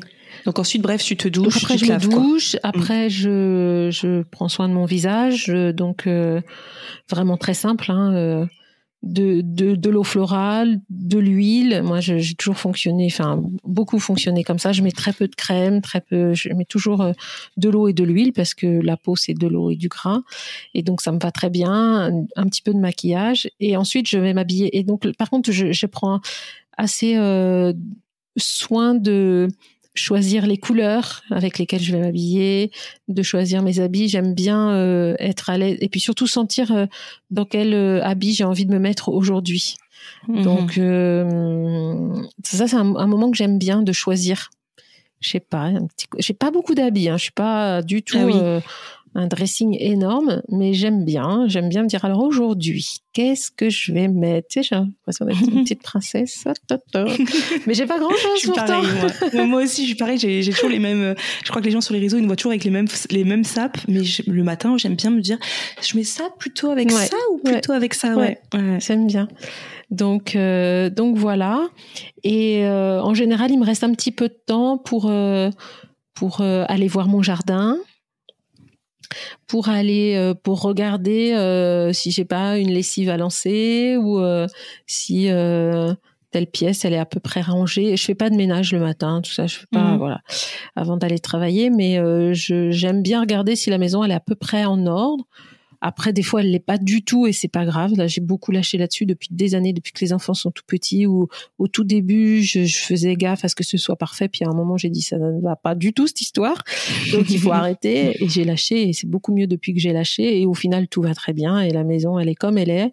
[0.46, 2.20] Donc ensuite, bref, tu te douches, Donc après tu je te me laves, quoi.
[2.24, 6.42] douche, après je je prends soin de mon visage, euh, donc euh,
[7.10, 8.46] vraiment très simple, hein, euh,
[9.04, 11.82] de de, de l'eau florale, de l'huile.
[11.84, 14.72] Moi j'ai toujours fonctionné, enfin beaucoup fonctionné comme ça.
[14.72, 16.34] Je mets très peu de crème, très peu.
[16.34, 17.14] Je mets toujours euh,
[17.58, 20.22] de l'eau et de l'huile parce que la peau c'est de l'eau et du gras,
[20.74, 21.72] et donc ça me va très bien.
[21.72, 24.78] Un, un petit peu de maquillage et ensuite je vais m'habiller.
[24.78, 26.22] Et donc par contre je, je prends
[26.78, 27.74] assez euh,
[28.38, 29.48] soin de
[29.94, 32.72] choisir les couleurs avec lesquelles je vais m'habiller,
[33.08, 34.08] de choisir mes habits.
[34.08, 36.86] J'aime bien euh, être à l'aise et puis surtout sentir euh,
[37.30, 39.76] dans quel euh, habit j'ai envie de me mettre aujourd'hui.
[40.28, 40.44] Mhm.
[40.44, 40.72] Donc
[42.44, 44.50] ça, c'est un, un moment que j'aime bien de choisir.
[45.20, 45.72] Je sais pas,
[46.18, 47.10] j'ai pas beaucoup d'habits.
[47.10, 47.18] Hein.
[47.18, 48.34] Je suis pas du tout Ah oui.
[49.14, 51.46] Un dressing énorme, mais j'aime bien.
[51.48, 54.48] J'aime bien me dire alors aujourd'hui, qu'est-ce que je vais mettre?
[54.50, 56.46] Tu sais, j'ai l'impression d'être une petite princesse.
[57.68, 58.66] Mais j'ai pas grand Je suis pourtant.
[58.68, 58.88] pareil,
[59.48, 59.62] moi.
[59.62, 60.18] Aussi, je suis pareil.
[60.18, 61.16] J'ai toujours les mêmes.
[61.44, 62.88] Je crois que les gens sur les réseaux, ils me voient toujours avec les mêmes,
[63.10, 63.78] les mêmes sapes.
[63.88, 65.38] Mais je- le matin, j'aime bien me dire,
[65.82, 67.06] je mets ça plutôt avec Ouais.
[67.06, 68.40] ça ou plutôt avec ça, ouais.
[68.54, 68.78] ouais.
[68.80, 69.28] J'aime bien.
[69.90, 71.68] Donc, euh, donc voilà.
[72.24, 75.50] Et euh, en général, il me reste un petit peu de temps pour euh,
[76.14, 77.78] pour aller voir mon jardin.
[79.48, 84.48] Pour aller euh, pour regarder euh, si j'ai pas une lessive à lancer ou euh,
[84.88, 85.28] si
[86.32, 87.98] telle pièce elle est à peu près rangée.
[87.98, 89.98] Je fais pas de ménage le matin, tout ça, je fais pas Mhm.
[89.98, 90.22] voilà
[90.76, 91.98] avant d'aller travailler, mais
[92.34, 95.26] je j'aime bien regarder si la maison elle est à peu près en ordre.
[95.82, 97.94] Après, des fois, elle l'est pas du tout et c'est pas grave.
[97.96, 101.08] Là, j'ai beaucoup lâché là-dessus depuis des années, depuis que les enfants sont tout petits.
[101.08, 101.28] Ou
[101.58, 104.28] au tout début, je, je faisais gaffe à ce que ce soit parfait.
[104.30, 106.64] Puis à un moment, j'ai dit ça ne va pas du tout cette histoire.
[107.12, 108.24] Donc il faut arrêter.
[108.24, 108.90] Et j'ai lâché.
[108.90, 110.40] Et c'est beaucoup mieux depuis que j'ai lâché.
[110.42, 111.60] Et au final, tout va très bien.
[111.62, 112.92] Et la maison, elle est comme elle est.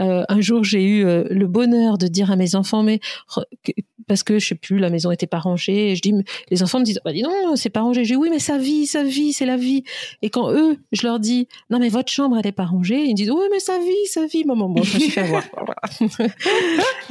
[0.00, 2.98] Euh, un jour, j'ai eu euh, le bonheur de dire à mes enfants, mais
[3.28, 3.72] re- que-
[4.06, 5.90] parce que je sais plus, la maison était pas rangée.
[5.90, 6.12] Et je dis,
[6.50, 8.04] les enfants me disent, bah dis non, c'est pas rangé.
[8.04, 9.84] Je dis oui, mais ça vit, ça vit, c'est la vie.
[10.22, 13.10] Et quand eux, je leur dis, non mais votre chambre elle est pas rangée, ils
[13.10, 14.68] me disent, oui mais ça vit, ça vit, maman.
[14.68, 15.44] Bon, je me suis fait avoir.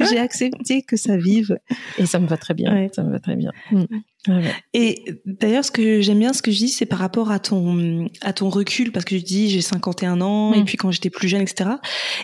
[0.00, 1.58] J'ai accepté que ça vive
[1.98, 2.72] et ça me va très bien.
[2.72, 2.90] Ouais.
[2.94, 3.50] Ça me va très bien.
[3.70, 3.84] Mm.
[4.26, 4.54] Ouais, ouais.
[4.72, 8.08] Et d'ailleurs, ce que j'aime bien, ce que je dis, c'est par rapport à ton
[8.22, 10.54] à ton recul, parce que je dis j'ai 51 ans Mm.
[10.54, 11.70] et puis quand j'étais plus jeune, etc.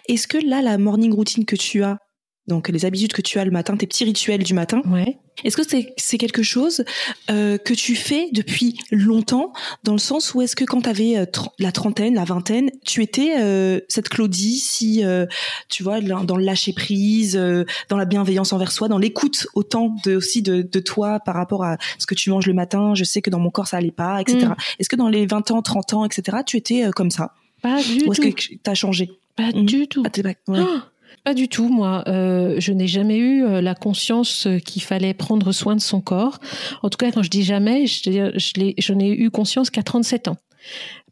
[0.08, 1.98] Est-ce que là, la morning routine que tu as,
[2.46, 5.18] donc les habitudes que tu as le matin, tes petits rituels du matin, Ouais.
[5.44, 6.84] est-ce que c'est c'est quelque chose
[7.30, 9.52] euh, que tu fais depuis longtemps,
[9.84, 11.14] dans le sens où est-ce que quand tu avais
[11.58, 15.26] la trentaine, la vingtaine, tu étais euh, cette Claudie, si euh,
[15.68, 19.94] tu vois, dans le lâcher prise, euh, dans la bienveillance envers soi, dans l'écoute autant
[20.04, 22.94] de aussi de, de toi par rapport à ce que tu manges le matin.
[22.94, 24.38] Je sais que dans mon corps ça allait pas, etc.
[24.46, 24.54] Mm.
[24.80, 26.38] Est-ce que dans les 20 ans, 30 ans, etc.
[26.44, 27.34] Tu étais euh, comme ça?
[27.62, 29.10] Pas du ou est-ce que t'as changé?
[29.36, 29.64] Pas Mm.
[29.66, 30.02] du tout.
[30.04, 30.22] Ah, t'es
[31.30, 32.04] pas- du tout, moi.
[32.06, 36.00] Euh, je n'ai jamais eu euh, la conscience euh, qu'il fallait prendre soin de son
[36.00, 36.38] corps.
[36.82, 39.82] En tout cas, quand je dis jamais, je, je, l'ai- je n'ai eu conscience qu'à
[39.82, 40.36] 37 ans.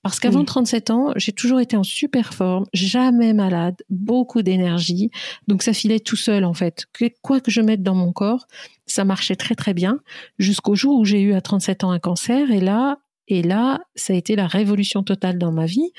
[0.03, 0.47] Parce qu'avant Mm.
[0.47, 5.11] 37 ans, j'ai toujours été en super forme, jamais malade, beaucoup d'énergie.
[5.49, 6.87] Donc ça filait tout seul en fait.
[7.23, 8.47] Quoi que je mette dans mon corps,
[8.87, 9.99] ça marchait très très bien
[10.39, 12.51] jusqu'au jour où j'ai eu à 37 ans un cancer.
[12.53, 15.91] Et là, et là, ça a été la révolution totale dans ma vie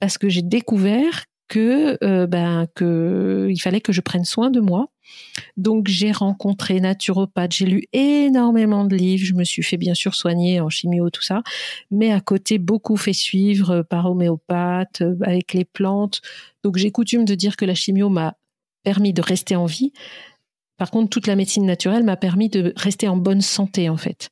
[0.00, 4.60] parce que j'ai découvert que euh, ben que il fallait que je prenne soin de
[4.60, 4.88] moi.
[5.56, 10.14] Donc j'ai rencontré naturopathe, j'ai lu énormément de livres, je me suis fait bien sûr
[10.14, 11.42] soigner en chimio tout ça,
[11.90, 16.22] mais à côté beaucoup fait suivre par homéopathe euh, avec les plantes.
[16.62, 18.36] Donc j'ai coutume de dire que la chimio m'a
[18.82, 19.92] permis de rester en vie.
[20.76, 24.30] Par contre, toute la médecine naturelle m'a permis de rester en bonne santé, en fait.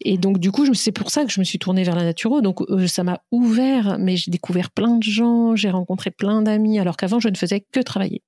[0.00, 2.40] Et donc, du coup, c'est pour ça que je me suis tournée vers la naturo.
[2.40, 6.78] Donc, euh, ça m'a ouvert, mais j'ai découvert plein de gens, j'ai rencontré plein d'amis,
[6.80, 8.22] alors qu'avant, je ne faisais que travailler.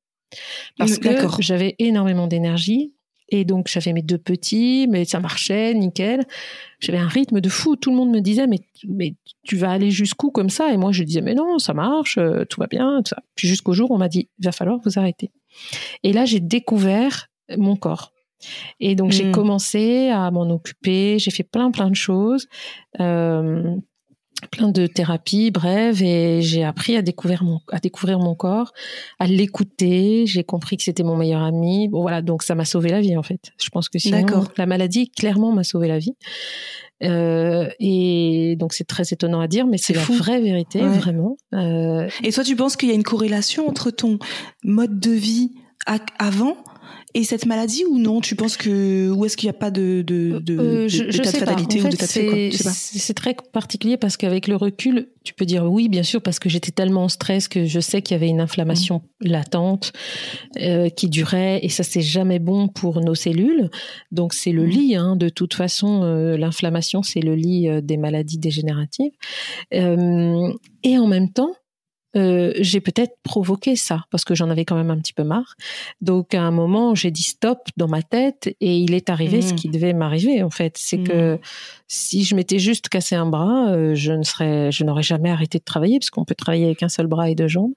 [0.76, 1.36] Parce Mm, d'accord.
[1.36, 2.94] que j'avais énormément d'énergie.
[3.30, 6.24] Et donc, j'avais mes deux petits, mais ça marchait, nickel.
[6.80, 7.76] J'avais un rythme de fou.
[7.76, 10.72] Tout le monde me disait, mais, mais tu vas aller jusqu'où comme ça?
[10.72, 13.18] Et moi, je disais, mais non, ça marche, euh, tout va bien, tout ça.
[13.34, 15.30] Puis jusqu'au jour où on m'a dit, il va falloir vous arrêter.
[16.04, 18.12] Et là, j'ai découvert mon corps.
[18.78, 19.32] Et donc, j'ai Mm.
[19.32, 21.18] commencé à m'en occuper.
[21.18, 22.46] J'ai fait plein, plein de choses.
[23.00, 23.74] Euh,
[24.52, 28.70] plein de thérapies, bref, et j'ai appris à découvrir mon, à découvrir mon corps,
[29.18, 30.26] à l'écouter.
[30.26, 31.88] J'ai compris que c'était mon meilleur ami.
[31.88, 32.22] Bon, voilà.
[32.22, 33.50] Donc, ça m'a sauvé la vie, en fait.
[33.60, 34.24] Je pense que sinon,
[34.56, 36.14] la maladie, clairement, m'a sauvé la vie.
[37.02, 40.98] Euh, et donc, c'est très étonnant à dire, mais c'est la vraie vérité, Ouais.
[40.98, 41.36] vraiment.
[41.54, 44.20] Euh, Et toi, tu penses qu'il y a une corrélation entre ton
[44.62, 45.50] mode de vie
[46.18, 46.56] avant
[47.14, 50.02] et cette maladie ou non Tu penses que ou est-ce qu'il n'y a pas de
[50.06, 51.46] de de, Euh, de- je, de sais pas.
[51.46, 55.44] fatalité En ou d'état de fait c'est très particulier parce qu'avec le recul, tu peux
[55.46, 58.16] dire oui, bien sûr, parce que j'étais tellement en stress que je sais qu'il y
[58.16, 59.92] avait une inflammation latente
[60.60, 63.70] euh, qui durait et ça c'est jamais bon pour nos cellules.
[64.12, 64.70] Donc c'est le Mhm.
[64.70, 69.12] lit, hein, de toute façon, euh, l'inflammation c'est le lit euh, des maladies dégénératives.
[69.74, 70.52] Euh,
[70.82, 71.52] et en même temps.
[72.16, 75.54] Euh, j'ai peut-être provoqué ça parce que j'en avais quand même un petit peu marre.
[76.00, 79.50] Donc à un moment, j'ai dit stop dans ma tête et il est arrivé ce
[79.52, 79.56] Mhm.
[79.58, 80.76] qui devait m'arriver en fait.
[80.78, 81.38] C'est que
[81.86, 85.58] si je m'étais juste cassé un bras, euh, je ne serais, je n'aurais jamais arrêté
[85.58, 87.72] de travailler parce qu'on peut travailler avec un seul bras et deux jambes.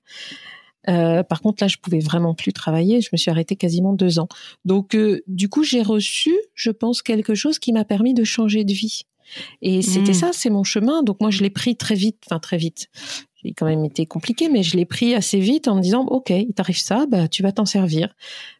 [0.90, 3.02] Euh, par contre, là, je pouvais vraiment plus travailler.
[3.02, 4.28] Je me suis arrêtée quasiment deux ans.
[4.66, 8.74] Donc, du coup, j'ai reçu, je pense, quelque chose qui m'a permis de changer de
[8.74, 9.02] vie.
[9.62, 10.18] Et c'était Mhm.
[10.18, 11.04] ça, c'est mon chemin.
[11.04, 12.88] Donc, moi, je l'ai pris très vite, enfin très vite.
[13.44, 16.30] J'ai quand même été compliqué, mais je l'ai pris assez vite en me disant, ok,
[16.30, 18.16] il t'arrive ça, bah, tu vas t'en servir.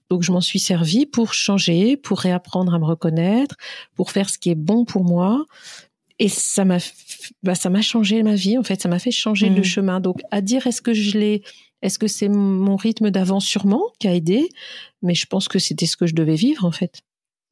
[0.10, 3.56] Donc, je m'en suis servi pour changer, pour réapprendre à me reconnaître,
[3.96, 5.46] pour faire ce qui est bon pour moi.
[6.20, 6.78] Et ça m'a,
[7.44, 8.58] bah, ça m'a changé ma vie.
[8.58, 9.56] En fait, ça m'a fait changer Mhm.
[9.56, 10.00] le chemin.
[10.00, 11.44] Donc, à dire, est-ce que je l'ai,
[11.82, 14.50] est-ce que c'est mon rythme d'avant sûrement qui a aidé?
[15.02, 17.02] Mais je pense que c'était ce que je devais vivre en fait.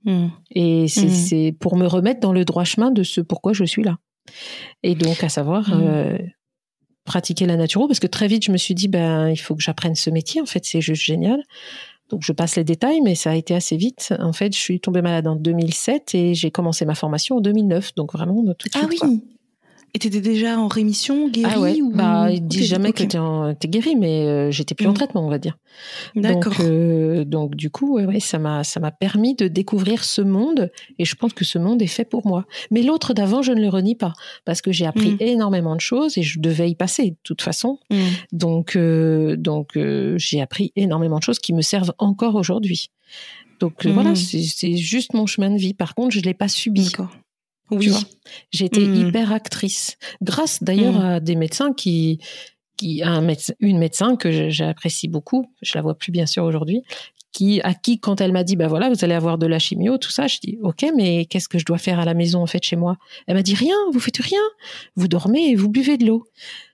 [0.05, 0.27] Hmm.
[0.51, 1.09] Et c'est Mhm.
[1.13, 3.97] c'est pour me remettre dans le droit chemin de ce pourquoi je suis là.
[4.84, 5.82] Et donc, à savoir, Mhm.
[5.84, 6.17] euh,
[7.06, 9.62] pratiquer la naturo, parce que très vite, je me suis dit, ben, il faut que
[9.62, 10.41] j'apprenne ce métier.
[10.41, 11.43] En fait, c'est juste génial.
[12.10, 14.14] Donc, je passe les détails, mais ça a été assez vite.
[14.20, 17.93] En fait, je suis tombée malade en 2007 et j'ai commencé ma formation en 2009.
[17.95, 18.97] Donc, vraiment, tout de Ah suite, oui.
[18.97, 19.10] quoi.
[19.94, 21.92] Et t'étais déjà en rémission, guérie Ah ouais, ou...
[21.92, 22.96] bah, ou il dit t'es- jamais ok.
[22.96, 24.94] que t'es, en- t'es guéri, mais euh, j'étais plus en Mm.
[24.96, 25.58] traitement, on va dire.
[26.16, 26.54] D'accord.
[26.54, 30.22] Donc, euh, donc du coup, ouais, ouais, ça m'a, ça m'a permis de découvrir ce
[30.22, 32.46] monde, et je pense que ce monde est fait pour moi.
[32.72, 34.14] Mais l'autre d'avant, je ne le renie pas,
[34.46, 35.18] parce que j'ai appris Mm.
[35.22, 37.80] énormément de choses et je devais y passer de toute façon.
[37.90, 37.98] Mm.
[38.32, 42.90] Donc, euh, donc euh, j'ai appris énormément de choses qui me servent encore aujourd'hui.
[43.60, 45.74] Donc voilà, c'est, c'est juste mon chemin de vie.
[45.74, 46.86] Par contre, je l'ai pas subi.
[46.86, 47.10] D'accord.
[47.72, 47.88] Oui.
[47.88, 47.99] vois.
[48.51, 49.07] J'ai été Mm.
[49.07, 51.05] hyper actrice, grâce d'ailleurs Mm.
[51.05, 52.20] à des médecins qui,
[52.78, 55.45] qui à un médecin, une médecin que j'apprécie beaucoup.
[55.61, 56.84] Je la vois plus bien sûr aujourd'hui.
[57.32, 59.99] Qui, à qui, quand elle m'a dit, bah voilà, vous allez avoir de la chimio,
[59.99, 62.47] tout ça, je dis, ok, mais qu'est-ce que je dois faire à la maison, en
[62.47, 62.97] fait, chez moi?
[63.27, 64.41] Elle m'a dit, rien, vous faites rien.
[64.95, 66.25] Vous dormez et vous buvez de l'eau.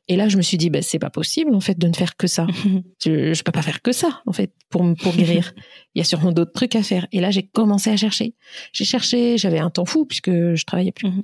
[0.08, 2.16] Et là, je me suis dit, bah, c'est pas possible, en fait, de ne faire
[2.16, 2.48] que ça.
[3.04, 5.54] Je, je peux pas faire que ça, en fait, pour, pour guérir.
[5.94, 7.08] Il y a sûrement d'autres trucs à faire.
[7.12, 8.34] Et là, j'ai commencé à chercher.
[8.72, 11.10] J'ai cherché, j'avais un temps fou puisque je travaillais plus.
[11.10, 11.24] Mhm.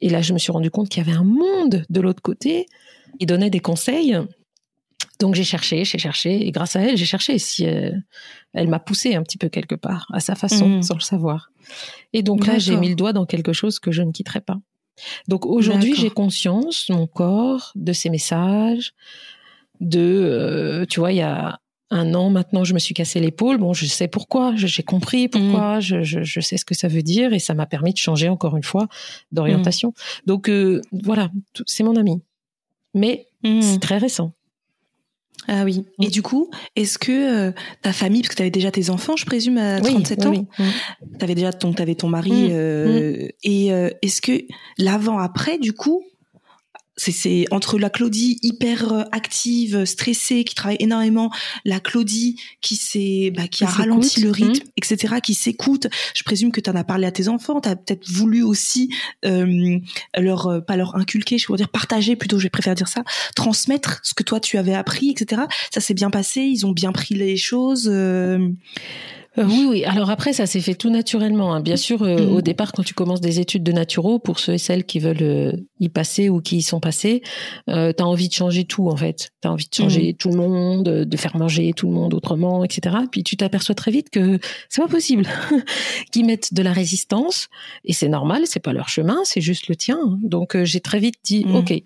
[0.00, 2.66] Et là, je me suis rendu compte qu'il y avait un monde de l'autre côté.
[3.20, 4.18] Il donnait des conseils.
[5.20, 7.38] Donc j'ai cherché, j'ai cherché, et grâce à elle, j'ai cherché.
[7.38, 7.92] Si euh,
[8.52, 10.82] elle m'a poussé un petit peu quelque part, à sa façon, Mhm.
[10.82, 11.50] sans le savoir.
[12.12, 14.58] Et donc là, j'ai mis le doigt dans quelque chose que je ne quitterai pas.
[15.28, 18.92] Donc aujourd'hui, j'ai conscience, mon corps, de ces messages,
[19.80, 21.58] de, euh, tu vois, il y a
[21.90, 23.58] un an maintenant, je me suis cassé l'épaule.
[23.58, 27.02] Bon, je sais pourquoi, j'ai compris pourquoi, je, je, je sais ce que ça veut
[27.02, 28.88] dire, et ça m'a permis de changer encore une fois
[29.32, 29.94] d'orientation.
[30.26, 31.30] Donc euh, voilà,
[31.66, 32.20] c'est mon ami,
[32.94, 33.60] mais Mm.
[33.60, 34.32] c'est très récent.
[35.48, 35.84] Ah oui.
[35.98, 36.04] Mm.
[36.04, 39.16] Et du coup, est-ce que euh, ta famille, parce que tu avais déjà tes enfants,
[39.16, 40.64] je présume, à Oui, 37 oui, ans, oui.
[40.64, 40.70] Mm.
[41.18, 42.48] tu avais déjà ton, t'avais ton mari, Mm.
[42.52, 44.32] euh, et euh, est-ce que
[44.78, 46.02] l'avant-après, du coup,
[46.96, 51.30] c'est, c'est entre la Claudie hyper euh, active, stressée, qui travaille énormément,
[51.64, 54.70] la Claudie qui s'est, bah, qui Qui a ralenti le rythme, mm.
[54.76, 55.86] etc., qui s'écoute.
[56.14, 58.94] Je présume que tu en as parlé à tes enfants, tu as peut-être voulu aussi
[59.24, 59.78] euh,
[60.16, 63.02] leur, euh, pas leur inculquer, je veux dire partager plutôt, je préfère dire ça,
[63.34, 65.42] transmettre ce que toi tu avais appris, etc.
[65.72, 67.88] Ça s'est bien passé, ils ont bien pris les choses.
[67.88, 68.48] euh,
[69.38, 69.84] Euh, oui, oui.
[69.84, 71.54] Alors après, ça s'est fait tout naturellement.
[71.54, 71.60] hein.
[71.60, 72.32] Bien sûr, euh, Mhm.
[72.36, 75.22] au départ, quand tu commences des études de naturo, pour ceux et celles qui veulent
[75.22, 77.22] euh, y passer ou qui y sont passés,
[77.68, 79.30] euh, t'as envie de changer tout en fait.
[79.40, 82.62] T'as envie de changer tout le monde, euh, de faire manger tout le monde autrement,
[82.64, 82.96] etc.
[83.10, 85.24] Puis tu t'aperçois très vite que c'est pas possible.
[86.12, 87.48] Qu'ils mettent de la résistance
[87.84, 89.98] et c'est normal, c'est pas leur chemin, c'est juste le tien.
[90.22, 91.56] Donc euh, j'ai très vite dit, Mhm.
[91.56, 91.82] ok.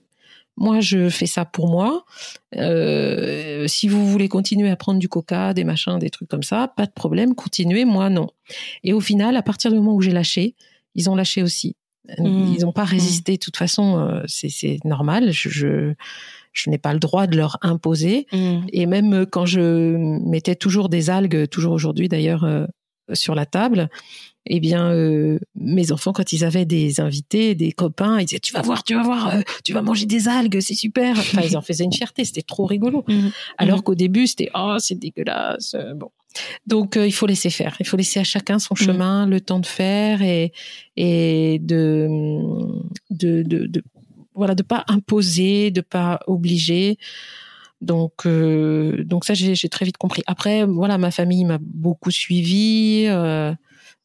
[0.61, 2.05] Moi, je fais ça pour moi.
[2.57, 6.73] Euh, si vous voulez continuer à prendre du coca, des machins, des trucs comme ça,
[6.77, 7.85] pas de problème, continuez.
[7.85, 8.29] Moi, non.
[8.83, 10.55] Et au final, à partir du moment où j'ai lâché,
[10.95, 11.77] ils ont lâché aussi.
[12.19, 12.55] Mm.
[12.57, 13.33] Ils n'ont pas résisté.
[13.33, 15.31] De toute façon, euh, c'est normal.
[15.31, 15.95] Je, je,
[16.53, 18.27] je n'ai pas le droit de leur imposer.
[18.73, 19.97] Et même euh, quand je
[20.29, 22.67] mettais toujours des algues, toujours aujourd'hui d'ailleurs, euh,
[23.15, 23.89] sur la table,
[24.47, 28.53] eh bien, euh, mes enfants, quand ils avaient des invités, des copains, ils disaient Tu
[28.55, 31.17] vas voir, tu vas voir, euh, tu vas manger des algues, c'est super.
[31.19, 33.05] Enfin, ils en faisaient une fierté, c'était trop rigolo.
[33.09, 33.31] Mhm.
[33.59, 35.75] Alors qu'au début, c'était Oh, c'est dégueulasse.
[35.75, 36.11] euh, Bon.
[36.67, 37.77] Donc, euh, il faut laisser faire.
[37.81, 40.53] Il faut laisser à chacun son chemin, le temps de faire et,
[40.97, 42.07] et de,
[43.11, 43.83] de, de, de,
[44.35, 46.97] voilà, de pas imposer, de pas obliger.
[47.81, 50.23] Donc, euh, donc ça, j'ai j'ai très vite compris.
[50.27, 53.53] Après, voilà, ma famille m'a beaucoup suivi, euh,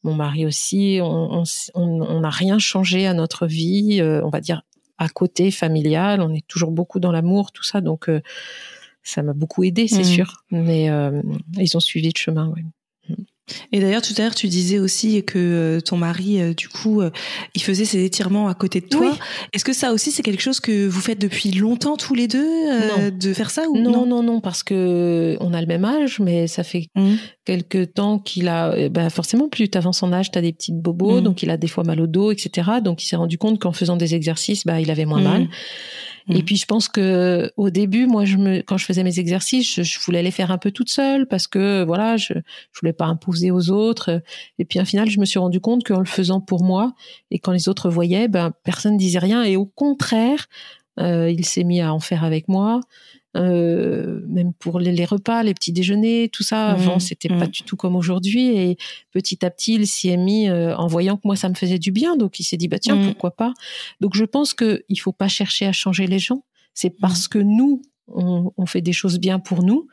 [0.04, 1.00] mon mari aussi.
[1.02, 4.62] On n'a rien changé à notre vie, euh, on va dire
[4.98, 6.20] à côté familial.
[6.20, 7.80] On est toujours beaucoup dans l'amour, tout ça.
[7.80, 8.20] Donc, euh,
[9.02, 10.04] ça m'a beaucoup aidé, c'est Mhm.
[10.04, 10.44] sûr.
[10.50, 11.20] Mais euh,
[11.58, 12.48] ils ont suivi le chemin.
[12.50, 12.64] Ouais.
[13.72, 17.02] Et d'ailleurs, tout à l'heure, tu disais aussi que euh, ton mari, euh, du coup,
[17.02, 17.10] euh,
[17.54, 19.10] il faisait ses étirements à côté de toi.
[19.10, 19.18] Oui.
[19.52, 22.38] Est-ce que ça aussi, c'est quelque chose que vous faites depuis longtemps tous les deux,
[22.46, 23.16] euh, Non.
[23.18, 26.46] de faire ça ou Non, non, non, parce que on a le même âge, mais
[26.46, 27.18] ça fait Mhm.
[27.44, 30.52] quelque temps qu'il a, euh, bah forcément, plus tu avances en âge, tu as des
[30.52, 31.20] petites bobos, Mhm.
[31.24, 32.70] donc il a des fois mal au dos, etc.
[32.82, 35.24] Donc il s'est rendu compte qu'en faisant des exercices, bah il avait moins Mhm.
[35.24, 35.48] mal.
[36.30, 36.44] Et Mhm.
[36.44, 39.82] puis je pense que au début, moi, je me, quand je faisais mes exercices, je,
[39.82, 43.04] je voulais les faire un peu toute seule parce que voilà, je, je voulais pas
[43.06, 44.22] imposer aux autres.
[44.58, 46.94] Et puis au final, je me suis rendu compte qu'en le faisant pour moi
[47.30, 49.42] et quand les autres voyaient, ben personne disait rien.
[49.44, 50.46] Et au contraire,
[51.00, 52.80] euh, il s'est mis à en faire avec moi.
[53.36, 56.68] Euh, même pour les, les repas, les petits déjeuners, tout ça.
[56.68, 57.38] Avant, Mhm, c'était mhm.
[57.40, 58.56] pas du tout comme aujourd'hui.
[58.56, 58.76] Et
[59.10, 61.78] petit à petit, il s'y est mis euh, en voyant que moi, ça me faisait
[61.78, 62.16] du bien.
[62.16, 63.06] Donc, il s'est dit, bah tiens, Mhm.
[63.06, 63.52] pourquoi pas?
[64.00, 66.44] Donc, je pense que il faut pas chercher à changer les gens.
[66.74, 69.88] C'est parce que nous, on, on fait des choses bien pour nous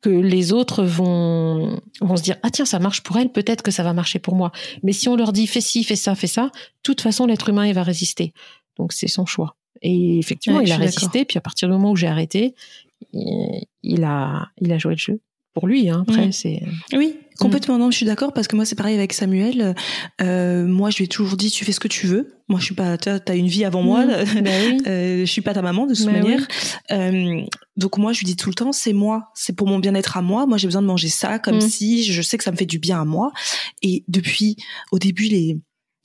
[0.00, 3.70] que les autres vont vont se dire ah tiens ça marche pour elle peut-être que
[3.70, 4.50] ça va marcher pour moi
[4.82, 6.50] mais si on leur dit fais ci fais ça fais ça de
[6.82, 8.32] toute façon l'être humain il va résister
[8.78, 11.90] donc c'est son choix et effectivement Ouais, il a résisté puis à partir du moment
[11.90, 12.54] où j'ai arrêté
[13.12, 15.20] il, il a il a joué le jeu
[15.54, 15.90] pour lui.
[15.90, 16.04] Hein.
[16.08, 16.32] Après, mm.
[16.32, 16.62] c'est.
[16.92, 17.78] Oui, complètement.
[17.78, 19.74] Non, je suis d'accord parce que moi, c'est pareil avec Samuel.
[20.20, 22.34] Euh, moi, je lui ai toujours dit, tu fais ce que tu veux.
[22.48, 22.96] Moi, je suis pas.
[22.96, 24.04] T'as as une vie avant moi.
[24.04, 24.40] Mm.
[24.42, 24.50] Bah
[24.86, 26.46] euh, je suis pas ta maman de toute bah manière.
[26.90, 27.42] Euh,
[27.76, 30.22] donc moi, je lui dis tout le temps, c'est moi, c'est pour mon bien-être à
[30.22, 30.46] moi.
[30.46, 31.68] Moi, j'ai besoin de manger ça, comme mm.
[31.68, 33.32] si je sais que ça me fait du bien à moi.
[33.82, 34.56] Et depuis,
[34.90, 35.58] au début, les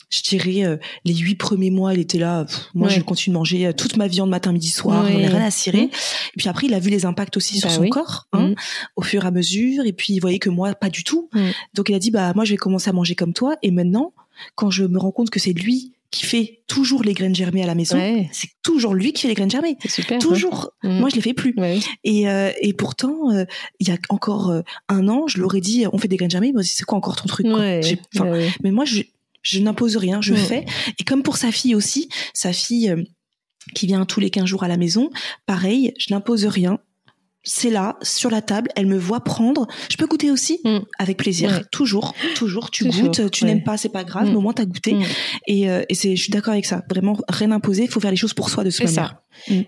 [0.09, 2.45] je dirais euh, les huit premiers mois, il était là.
[2.73, 5.03] moi, je continue de manger euh, toute ma viande matin, midi, soir.
[5.03, 5.13] Ouais.
[5.13, 5.85] On rien à cirer.
[5.85, 5.89] Mmh.
[5.89, 8.55] Et puis après, il a vu les impacts aussi sur bah son corps, hein, mmh.
[8.95, 9.85] au fur et à mesure.
[9.85, 11.29] Et puis il voyait que moi, pas du tout.
[11.33, 11.49] Mmh.
[11.73, 13.55] Donc il a dit bah moi, je vais commencer à manger comme toi.
[13.63, 14.13] Et maintenant,
[14.55, 17.67] quand je me rends compte que c'est lui qui fait toujours les graines germées à
[17.67, 17.97] la maison,
[18.31, 19.75] c'est toujours lui qui fait les graines germées.
[19.81, 20.19] C'est super.
[20.19, 20.71] Toujours.
[20.83, 21.53] Moi, je les fais plus.
[22.05, 23.29] Et, euh, et pourtant,
[23.81, 24.53] il y a encore
[24.87, 26.53] un an, je l'aurais dit, on fait des graines germées.
[26.61, 27.81] C'est quoi encore ton truc quoi?
[28.63, 29.01] Mais moi, je,
[29.47, 30.37] je n'impose rien, je mm.
[30.37, 30.65] fais.
[30.99, 33.03] Et comme pour sa fille aussi, sa fille euh,
[33.73, 35.09] qui vient tous les 15 jours à la maison,
[35.45, 36.79] pareil, je n'impose rien
[37.47, 39.67] c'est là, sur la table, elle me voit prendre.
[39.89, 40.79] Je peux goûter aussi mm.
[40.99, 42.69] avec plaisir, toujours, toujours.
[42.71, 44.31] Tu goûtes, tu n'aimes pas, c'est pas grave, mm.
[44.31, 44.93] mais au moins t'as goûté.
[44.93, 45.03] Mm.
[45.47, 46.83] Et, euh, et c'est, je suis d'accord avec ça.
[46.89, 49.21] Vraiment, rien imposer, il faut faire les choses pour soi de ce manière.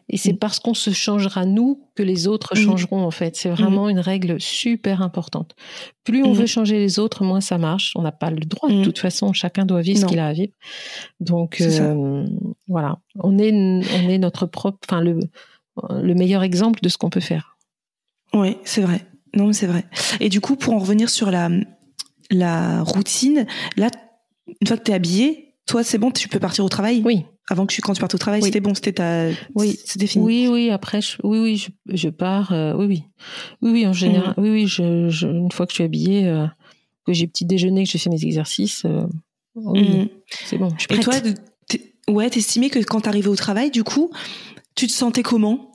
[0.09, 3.35] Et c'est parce qu'on se changera nous que les autres changeront en fait.
[3.35, 5.55] C'est vraiment une règle super importante.
[6.03, 7.93] Plus on veut changer les autres, moins ça marche.
[7.95, 9.31] On n'a pas le droit de toute façon.
[9.31, 10.53] Chacun doit vivre ce qu'il a à vivre.
[11.19, 12.25] Donc euh,
[12.67, 15.19] voilà, on est, on est notre propre, enfin le
[15.89, 17.55] le meilleur exemple de ce qu'on peut faire.
[18.33, 19.05] Oui, c'est vrai.
[19.35, 19.85] Non, mais c'est vrai.
[20.19, 21.49] Et du coup, pour en revenir sur la,
[22.31, 23.45] la routine,
[23.77, 23.89] là,
[24.61, 27.25] une fois que tu es habillé, toi, c'est bon, tu peux partir au travail Oui.
[27.51, 30.23] Avant que tu, quand tu partes au travail, c'était bon, c'était ta, oui, c'était fini.
[30.23, 30.69] Oui, oui.
[30.69, 32.51] Après, je, oui, oui, je, je pars.
[32.51, 33.03] Euh, oui, oui,
[33.61, 33.87] oui, oui.
[33.87, 34.43] En général, mhm.
[34.43, 34.67] oui, oui.
[34.67, 36.45] Je, je, une fois que je suis habillée, euh,
[37.05, 39.01] que j'ai petit déjeuner, que j'ai fait mes exercices, euh,
[39.55, 40.09] oui, mhm.
[40.45, 40.69] c'est bon.
[40.77, 41.15] Je Et toi,
[42.07, 44.11] ouais, t'estimais que quand t'arrivais au travail, du coup,
[44.75, 45.68] tu te sentais comment?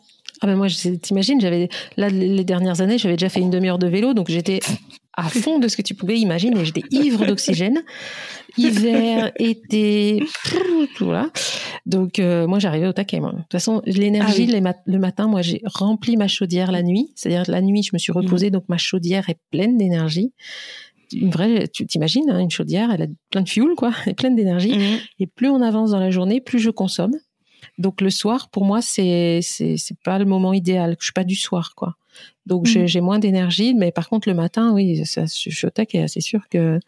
[0.45, 3.86] Ah ben moi, t'imagines, j'avais là les dernières années, j'avais déjà fait une demi-heure de
[3.86, 4.61] vélo, donc j'étais
[5.14, 6.62] à fond de ce que tu pouvais imaginer.
[6.66, 7.82] J'étais ivre d'oxygène,
[8.59, 10.22] hiver, été,
[11.01, 11.30] voilà.
[11.86, 13.20] Donc euh, moi, j'arrivais au taquet.
[13.20, 13.32] Moi.
[13.32, 17.11] De toute façon, l'énergie ah le matin, moi, j'ai rempli ma chaudière la nuit.
[17.14, 18.53] C'est-à-dire la nuit, je me suis reposée, mmh.
[18.53, 20.34] donc ma chaudière est pleine d'énergie
[21.12, 24.14] une vraie, tu t'imagines, hein, une chaudière, elle a plein de fuel, quoi, elle est
[24.14, 24.76] pleine d'énergie.
[24.76, 24.99] Mmh.
[25.20, 27.14] Et plus on avance dans la journée, plus je consomme.
[27.78, 30.96] Donc le soir, pour moi, c'est c'est c'est pas le moment idéal.
[30.98, 31.96] Je suis pas du soir, quoi.
[32.46, 33.04] Donc j'ai mhm.
[33.04, 36.06] moins d'énergie, mais par contre le matin, oui, ça, je suis au taquet.
[36.08, 36.78] C'est sûr que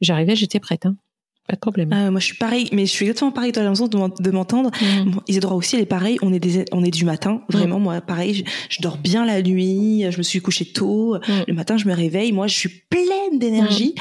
[0.00, 0.86] j'arrivais, j'étais prête.
[0.86, 0.96] Hein.
[1.48, 1.90] Pas de problème.
[1.92, 3.52] Ah, moi, je suis pareil, mais je suis exactement pareil.
[3.52, 4.70] Toi, l'impression de m'entendre.
[4.80, 5.18] Mmh.
[5.28, 6.18] Isidora aussi, elle est pareil.
[6.22, 7.42] On est des, on est du matin.
[7.48, 7.52] Mm.
[7.52, 8.44] Vraiment, moi, pareil.
[8.70, 10.06] Je, dors bien la nuit.
[10.10, 11.16] Je me suis couchée tôt.
[11.16, 11.32] Mm.
[11.48, 12.32] Le matin, je me réveille.
[12.32, 13.94] Moi, je suis pleine d'énergie.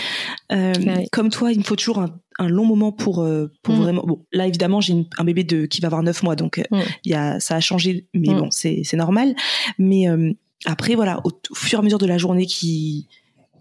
[0.50, 0.56] Mm.
[0.56, 0.74] Euh,
[1.12, 4.04] Comme toi, il me faut toujours un, un long moment pour, euh, pour vraiment.
[4.06, 6.64] Bon, là, évidemment, j'ai un bébé de qui va avoir neuf mois, donc euh,
[7.04, 9.36] il y a, ça a changé, mais bon, c'est, c'est normal.
[9.78, 10.32] Mais euh,
[10.66, 13.08] après, voilà, au, au, fur et à mesure de la journée qui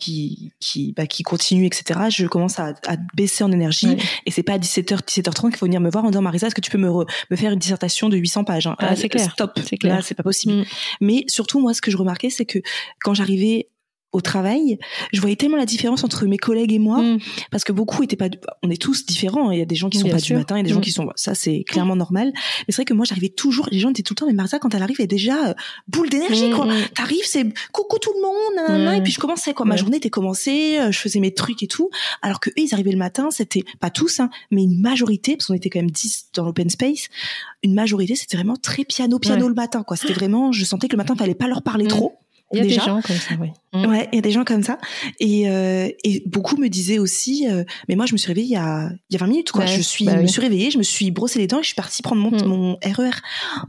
[0.03, 3.96] qui qui bah, qui continue etc je commence à, à baisser en énergie.
[4.26, 6.55] Et c'est pas à 17h 17h30 qu'il faut venir me voir en disant Marisa est-ce
[6.55, 6.90] que tu peux me
[7.30, 8.74] me faire une dissertation de 800 pages hein?
[8.78, 9.30] ah, c'est clair.
[9.30, 9.59] stop.
[9.64, 9.96] C'est clair.
[9.96, 10.55] Là c'est pas possible.
[10.55, 10.64] Mm.
[11.00, 12.59] mais surtout moi ce que je remarquais c'est que
[13.03, 13.68] quand j'arrivais
[14.12, 14.78] au travail,
[15.12, 17.18] je voyais tellement la différence entre mes collègues et moi, mm.
[17.50, 18.28] parce que beaucoup étaient pas,
[18.62, 19.50] on est tous différents.
[19.50, 20.78] Il y a des gens qui sont pas du matin, il y a des gens
[20.78, 20.82] mm.
[20.82, 22.30] qui sont, ça c'est clairement normal.
[22.34, 24.58] Mais c'est vrai que moi j'arrivais toujours, les gens étaient tout le temps, mais Martha
[24.58, 25.54] quand elle arrive, elle est déjà euh,
[25.88, 26.66] boule d'énergie quoi.
[26.66, 29.64] Mm, T'arrives, c'est coucou tout le monde, et puis je commençais quoi.
[29.64, 31.90] Ma journée était commencée, euh, je faisais mes trucs et tout.
[32.20, 35.46] Alors que eux, ils arrivaient le matin, c'était pas tous, hein, mais une majorité, parce
[35.46, 37.08] qu'on était quand même 10 dans l'open space,
[37.62, 39.96] une majorité, c'était vraiment très piano piano le matin quoi.
[39.96, 42.21] C'était vraiment, je sentais que le matin, fallait pas leur parler trop
[42.53, 43.48] il y a des gens comme ça, oui.
[43.72, 43.86] Mm.
[43.86, 44.78] Ouais, il y a des gens comme ça.
[45.18, 48.53] Et, euh, et beaucoup me disaient aussi, euh, mais moi je me suis réveillée il
[48.53, 49.66] y a, il y a 20 minutes, quoi.
[49.66, 51.74] je suis, bah me suis réveillée, je me suis brossé les dents et je suis
[51.74, 52.44] partie prendre mon, mm.
[52.44, 53.11] mon RER.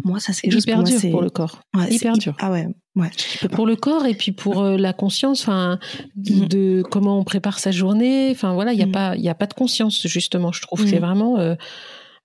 [0.04, 1.62] Moi, ça c'est quelque hyper pour dur pour le corps.
[1.74, 2.36] Ouais, hyper dur.
[2.40, 2.68] Ah ouais.
[2.96, 3.10] Ouais,
[3.52, 5.80] pour le corps et puis pour euh, la conscience, enfin,
[6.16, 6.48] mm.
[6.48, 8.30] de comment on prépare sa journée.
[8.30, 10.52] Enfin voilà, il y a pas, il y a pas de conscience justement.
[10.52, 11.56] Je trouve c'est vraiment euh,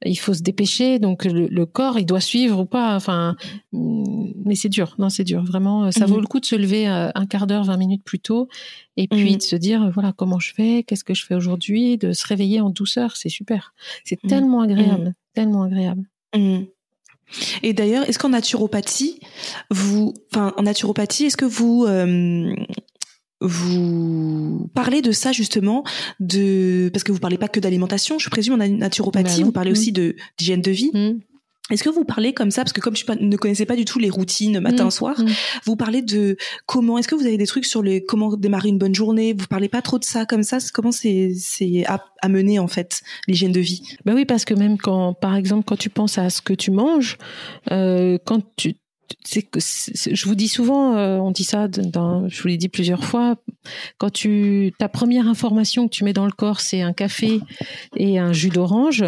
[0.05, 2.95] il faut se dépêcher, donc le, corps il doit suivre ou pas.
[2.95, 3.37] Enfin,
[3.73, 5.91] mais c'est dur, non c'est dur vraiment.
[5.91, 6.23] Ça vaut mhm.
[6.23, 8.49] le coup de se lever euh, un quart d'heure, 20 minutes plus tôt,
[8.97, 9.37] et puis mhm.
[9.39, 12.61] de se dire voilà comment je fais, qu'est-ce que je fais aujourd'hui, de se réveiller
[12.61, 13.75] en douceur, c'est super.
[14.05, 14.31] C'est mhm.
[14.31, 16.05] tellement agréable, tellement agréable.
[17.63, 19.21] Et d'ailleurs, est-ce qu'en naturopathie,
[19.71, 22.55] vous, enfin en naturopathie, est-ce que vous euh,
[23.41, 25.85] vous parlez de ça justement,
[26.21, 29.71] de parce que vous parlez pas que d'alimentation, je présume en naturopathie, bah vous parlez
[29.71, 29.95] aussi mm.
[29.95, 30.91] de d'hygiène de vie.
[30.93, 31.21] Mm.
[31.71, 33.99] Est-ce que vous parlez comme ça parce que comme je ne connaissais pas du tout
[33.99, 34.91] les routines matin mm.
[34.91, 35.23] soir,
[35.65, 36.37] vous parlez de
[36.67, 39.35] comment est-ce que vous avez des trucs sur les comment démarrer une bonne journée?
[39.35, 40.59] Vous parlez pas trop de ça comme ça?
[40.73, 43.83] Comment c'est c'est à, mener en fait l'hygiène de vie?
[44.05, 46.71] Ben oui parce que même quand par exemple quand tu penses à ce que tu
[46.71, 47.19] manges,
[47.71, 48.75] euh, quand tu
[49.25, 52.69] c'est que je vous dis souvent, euh, on dit ça, dans, je vous l'ai dit
[52.69, 53.37] plusieurs fois,
[53.99, 57.41] quand tu ta première information que tu mets dans le corps, c'est un café
[57.97, 59.05] et un jus d'orange.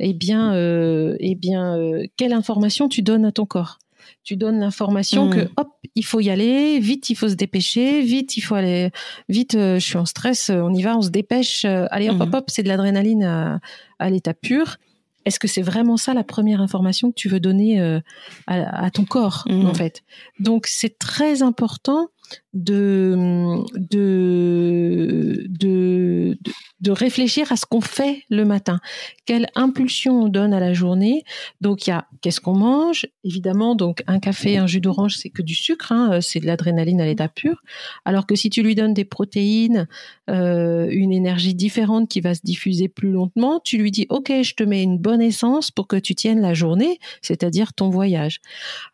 [0.00, 3.78] Eh bien, euh, eh bien, euh, quelle information tu donnes à ton corps?
[4.22, 5.52] Tu donnes l'information que hmm.
[5.56, 8.90] hop, il faut y aller, vite, il faut se dépêcher, vite, il faut aller,
[9.28, 9.52] vite.
[9.52, 11.64] je suis en stress, on y va, on se dépêche.
[11.64, 12.34] allez, hop, hop, hmm.
[12.34, 13.60] hop, c'est de l'adrénaline à,
[13.98, 14.78] à l'état pur
[15.24, 18.00] est-ce que c'est vraiment ça la première information que tu veux donner euh,
[18.46, 19.66] à, ton corps mmh.
[19.66, 20.02] en fait?
[20.38, 22.08] Donc c'est très important
[22.52, 26.52] de, de, de, de
[26.90, 28.80] réfléchir à ce qu'on fait le matin.
[29.26, 31.24] Quelle impulsion on donne à la journée.
[31.60, 33.74] Donc, il y a qu'est-ce qu'on mange, évidemment.
[33.74, 37.00] Donc, un café, un jus d'orange, c'est que du sucre, hein, euh, c'est de l'adrénaline
[37.00, 37.62] à l'état pur.
[38.04, 39.86] Alors que si tu lui donnes des protéines,
[40.30, 44.54] euh, une énergie différente qui va se diffuser plus lentement, tu lui dis, OK, je
[44.54, 48.40] te mets une bonne essence pour que tu tiennes la journée, c'est-à-dire ton voyage.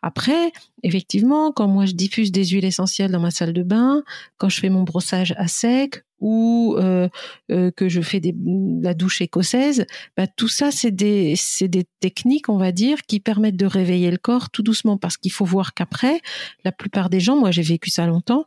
[0.01, 0.51] Après,
[0.83, 4.03] effectivement, quand moi je diffuse des huiles essentielles dans ma salle de bain,
[4.37, 7.09] quand je fais mon brossage à sec ou euh,
[7.51, 8.33] euh, que je fais des,
[8.81, 13.57] la douche écossaise, bah, tout ça c'est des des techniques on va dire qui permettent
[13.57, 14.97] de réveiller le corps tout doucement.
[14.97, 16.21] Parce qu'il faut voir qu'après
[16.63, 18.45] la plupart des gens, moi j'ai vécu ça longtemps,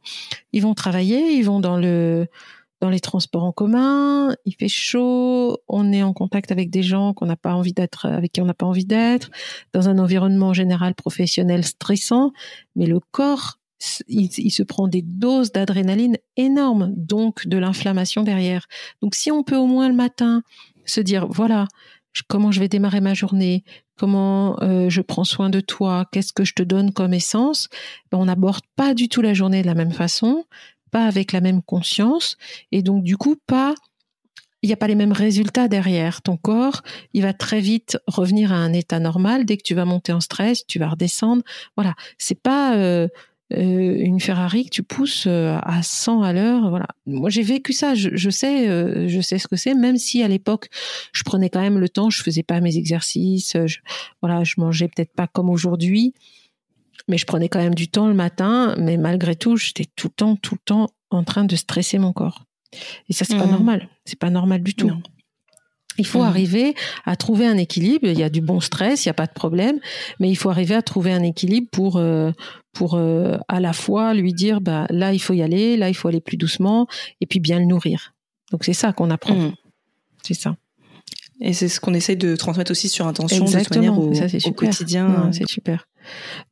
[0.53, 2.27] ils vont travailler, ils vont dans le
[2.81, 7.15] dans les transports en commun, il fait chaud, on est en contact avec des gens
[7.15, 9.31] qu'on n'a pas envie d'être, avec qui on n'a pas envie d'être,
[9.73, 12.33] dans un environnement général professionnel stressant,
[12.77, 13.59] mais le corps,
[14.09, 18.67] il, se prend des doses d'adrénaline énormes, donc de l'inflammation derrière.
[19.03, 20.43] Donc si on peut au moins le matin
[20.85, 21.67] se dire, voilà,
[22.29, 23.65] comment je vais démarrer ma journée,
[23.97, 27.69] comment euh, je prends soin de toi, qu'est-ce que je te donne comme essence,
[28.11, 30.45] ben, on n'aborde pas du tout la journée de la même façon
[30.95, 32.37] pas avec la même conscience
[32.71, 33.75] et donc du coup pas
[34.63, 36.23] il n'y a pas les mêmes résultats derrière.
[36.23, 36.81] Ton corps,
[37.13, 39.45] il va très vite revenir à un état normal.
[39.45, 41.43] Dès que tu vas monter en stress, tu vas redescendre.
[41.77, 43.07] Voilà, c'est pas euh,
[43.53, 46.71] euh, une Ferrari que tu pousses euh, à 100 à l'heure.
[46.71, 47.95] Voilà, moi j'ai vécu ça.
[47.95, 49.75] Je, sais, je sais ce que c'est.
[49.75, 50.69] Même si à l'époque,
[51.13, 53.57] je prenais quand même le temps, je faisais pas mes exercices.
[53.67, 53.79] Je,
[54.23, 56.15] voilà, je mangeais peut-être pas comme aujourd'hui
[57.09, 60.15] mais je prenais quand même du temps le matin, mais malgré tout, j'étais tout le
[60.15, 62.45] temps, tout le temps en train de stresser mon corps.
[63.09, 63.51] Et ça, c'est pas mmh.
[63.51, 63.89] normal.
[64.05, 64.91] C'est pas normal du tout.
[65.99, 66.27] Il faut mmh.
[66.27, 66.75] arriver
[67.05, 68.07] à trouver un équilibre.
[68.07, 69.79] Il y a du bon stress, il n'y a pas de problème,
[70.21, 72.33] mais il faut arriver à trouver un équilibre pour euh,
[72.73, 75.95] pour euh, à la fois lui dire bah là il faut y aller, là il
[75.95, 76.87] faut aller plus doucement,
[77.21, 78.15] et puis bien le nourrir.
[78.51, 79.35] Donc c'est ça qu'on apprend.
[79.35, 79.55] Mmh.
[80.23, 80.57] C'est ça.
[81.41, 84.53] Et c'est ce qu'on essaye de transmettre aussi sur intention de manière au, ça, au
[84.53, 85.31] quotidien.
[85.33, 85.89] C'est super.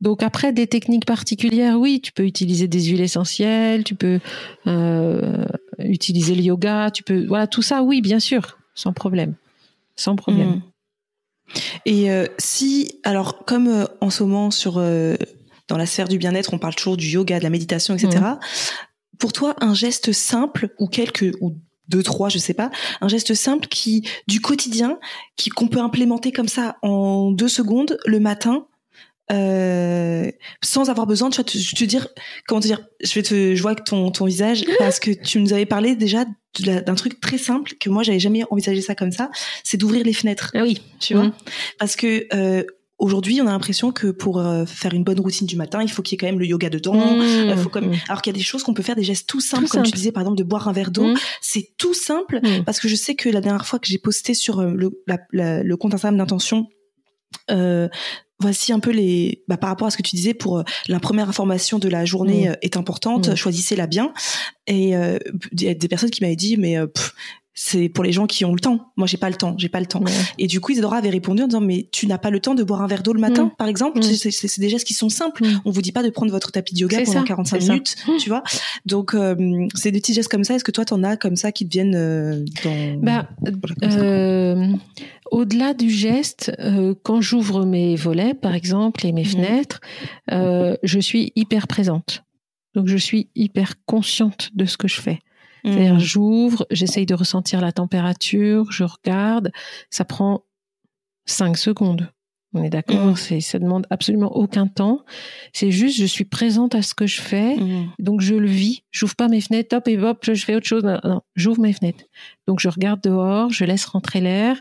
[0.01, 4.19] Donc après des techniques particulières, oui, tu peux utiliser des huiles essentielles, tu peux
[4.67, 5.45] euh,
[5.79, 9.35] utiliser le yoga, tu peux voilà tout ça, oui, bien sûr, sans problème,
[9.95, 10.49] sans problème.
[10.49, 10.61] Hmm.
[11.85, 16.53] Et euh, si alors comme euh, en ce moment sur dans la sphère du bien-être,
[16.53, 18.17] on parle toujours du yoga, de la méditation, etc.
[18.19, 18.37] Hmm.
[19.19, 21.55] Pour toi, un geste simple ou quelques ou
[21.89, 22.71] deux, trois, je sais pas,
[23.01, 24.99] un geste simple qui du quotidien,
[25.35, 28.67] qui qu'on peut implémenter comme ça en deux secondes le matin,
[29.33, 30.31] euh,
[30.63, 32.07] sans avoir besoin de te, te dire
[32.47, 35.39] comment te dire je vais te je vois que ton ton visage parce que tu
[35.39, 36.25] nous avais parlé déjà
[36.59, 39.31] d'un truc très simple que moi j'avais jamais envisagé ça comme ça
[39.63, 41.33] c'est d'ouvrir les fenêtres ah oui tu vois mmh.
[41.79, 42.63] parce que euh,
[42.99, 46.01] Aujourd'hui, on a l'impression que pour euh, faire une bonne routine du matin, il faut
[46.01, 47.17] qu'il y ait quand même le yoga dedans.
[47.17, 47.87] Mmh, faut comme...
[47.87, 47.95] Mmh.
[48.07, 49.91] Alors qu'il y a des choses qu'on peut faire, des gestes tout simples, comme tu
[49.91, 51.07] disais par exemple de boire un verre d'eau.
[51.07, 51.17] Mmh.
[51.41, 54.61] C'est tout simple parce que je sais que la dernière fois que j'ai posté sur
[54.61, 54.91] le,
[55.33, 56.67] le compte Instagram d'intention,
[57.51, 57.89] euh,
[58.43, 61.29] voici un peu les bah, par rapport à ce que tu disais pour la première
[61.29, 64.13] information de la journée est importante choisissez-la bien.
[64.67, 66.77] Et il y a des personnes qui m'avaient dit mais
[67.55, 68.91] c'est pour les gens qui ont le temps.
[68.97, 70.03] Moi, j'ai pas le temps, j'ai pas le temps.
[70.39, 72.63] Et du coup, Isadora avait répondu en disant mais tu n'as pas le temps de
[72.63, 73.55] boire un verre d'eau le matin, mm.
[73.57, 73.99] par exemple?
[73.99, 74.03] Mm.
[74.03, 75.45] C'est des gestes qui sont simples.
[75.45, 75.61] Mm.
[75.65, 78.43] On vous dit pas de prendre votre tapis de yoga pendant 45 minutes, tu vois?
[78.85, 80.55] Donc, euh, c'est des petits gestes comme ça.
[80.55, 83.29] Est-ce que toi, t'en as comme ça qui te viennent euh, dans bah,
[83.83, 84.67] euh,
[85.31, 86.51] Au-delà du geste,
[87.03, 89.79] quand j'ouvre mes volets, par exemple, et mes fenêtres,
[90.29, 92.23] je suis hyper présente.
[92.73, 95.19] Donc, je suis hyper consciente de ce que je fais.
[95.63, 95.99] C'est-à-dire, mmh.
[95.99, 99.51] j'ouvre, j'essaye de ressentir la température, je regarde,
[99.89, 100.43] ça prend
[101.25, 102.11] cinq secondes.
[102.55, 103.15] On est d'accord, mmh.
[103.15, 105.03] c'est ça demande absolument aucun temps.
[105.53, 107.93] C'est juste, je suis présente à ce que je fais, mmh.
[107.99, 108.83] donc je le vis.
[108.91, 110.83] J'ouvre pas mes fenêtres, hop et hop, je fais autre chose.
[110.83, 112.03] Non, j'ouvre mes fenêtres.
[112.45, 114.57] Donc je regarde dehors, je laisse rentrer l'air.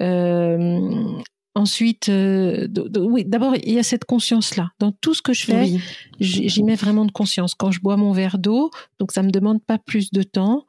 [0.00, 1.20] Euh,
[1.56, 4.72] Ensuite, euh, oui, d'abord, il y a cette conscience-là.
[4.78, 5.78] Dans tout ce que je fais,
[6.20, 7.54] j'y mets vraiment de conscience.
[7.54, 10.66] Quand je bois mon verre d'eau, donc ça me demande pas plus de temps.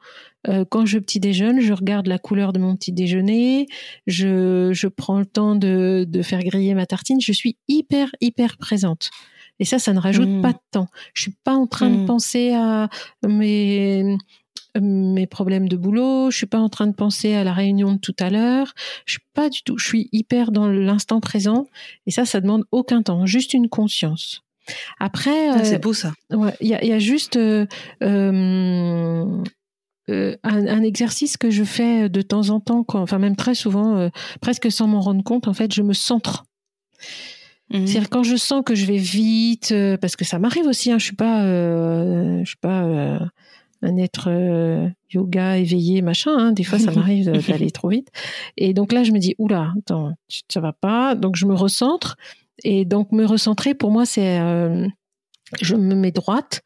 [0.47, 3.67] Euh, quand je petit déjeune, je regarde la couleur de mon petit déjeuner.
[4.05, 7.19] Je, je prends le temps de, de faire griller ma tartine.
[7.19, 9.09] Je suis hyper, hyper présente.
[9.59, 10.41] Et ça, ça ne rajoute mmh.
[10.41, 10.87] pas de temps.
[11.13, 12.05] Je suis pas en train de mmh.
[12.05, 12.87] penser à
[13.27, 14.15] mes
[14.79, 17.97] mes problèmes de boulot, je suis pas en train de penser à la réunion de
[17.99, 18.73] tout à l'heure,
[19.05, 21.67] je suis pas du tout, je suis hyper dans l'instant présent
[22.05, 24.43] et ça ça demande aucun temps, juste une conscience.
[24.99, 26.13] Après, ah, c'est beau ça.
[26.29, 27.65] Il y, a, y, a, juste euh,
[28.03, 29.43] euh,
[30.09, 33.97] euh, un, exercice que je fais de temps en temps, quand, enfin même très souvent,
[33.97, 34.09] euh,
[34.39, 36.45] presque sans m'en rendre compte, en fait, je me centre.
[37.71, 37.85] Mhm.
[37.85, 40.97] C'est-à-dire quand je sens que je vais vite, euh, parce que ça m'arrive aussi, hein,
[40.97, 43.19] je suis pas, je suis pas
[43.81, 44.29] un être
[45.11, 46.37] yoga éveillé machin.
[46.37, 48.09] Hein, des fois, ça m'arrive d'aller trop vite.
[48.57, 50.13] Et donc là, je me dis oula, attends,
[50.49, 51.15] ça va pas.
[51.15, 52.17] Donc je me recentre.
[52.63, 54.39] Et donc me recentrer pour moi, c'est
[55.61, 56.61] je me mets droite,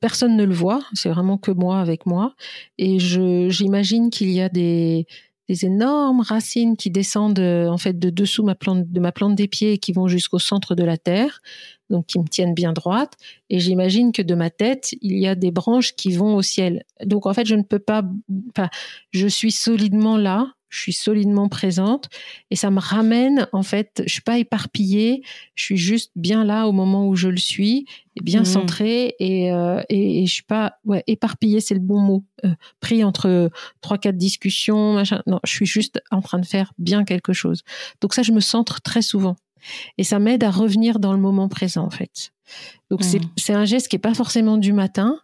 [0.00, 2.34] personne ne le voit, c'est vraiment que moi avec moi,
[2.78, 5.06] et j'imagine qu'il y a des
[5.48, 9.34] des énormes racines qui descendent euh, en fait de dessous ma plante de ma plante
[9.34, 11.40] des pieds et qui vont jusqu'au centre de la terre,
[11.90, 13.14] donc qui me tiennent bien droite.
[13.50, 16.84] Et j'imagine que de ma tête il y a des branches qui vont au ciel.
[17.04, 18.02] Donc en fait je ne peux pas,
[18.50, 18.68] enfin
[19.10, 22.08] je suis solidement là, je suis solidement présente
[22.50, 25.22] et ça me ramène en fait, je suis pas éparpillée,
[25.54, 27.86] je suis juste bien là au moment où je le suis,
[28.20, 28.44] bien mmh.
[28.46, 32.50] centrée et, euh, et, je suis pas ouais éparpillée, c'est le bon mot, euh,
[32.80, 33.50] pris entre
[33.82, 35.22] trois quatre discussions, machin.
[35.26, 37.62] Non, je suis juste en train de faire bien quelque chose.
[38.00, 39.36] Donc ça, je me centre très souvent
[39.96, 42.32] et ça m'aide à revenir dans le moment présent en fait.
[42.90, 43.30] Donc c'est mmh.
[43.36, 45.20] c'est un geste qui est pas forcément du matin,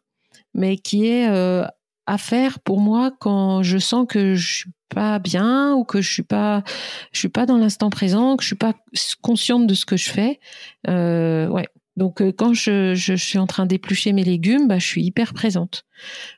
[0.55, 1.67] mais qui est euh,
[2.11, 6.13] à faire pour moi quand je sens que je suis pas bien ou que je
[6.13, 6.65] suis pas
[7.13, 8.75] je suis pas dans l'instant présent que je suis pas
[9.23, 10.41] consciente de ce que je fais.
[10.89, 11.69] Euh, ouais.
[11.97, 15.35] Donc euh, quand je, je, suis en train d'éplucher mes légumes bah je suis hyper
[15.35, 15.85] présente.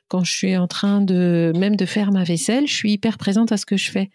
[0.09, 3.51] Quand je suis en train de même de faire ma vaisselle je suis hyper présente
[3.51, 4.11] à ce que je fais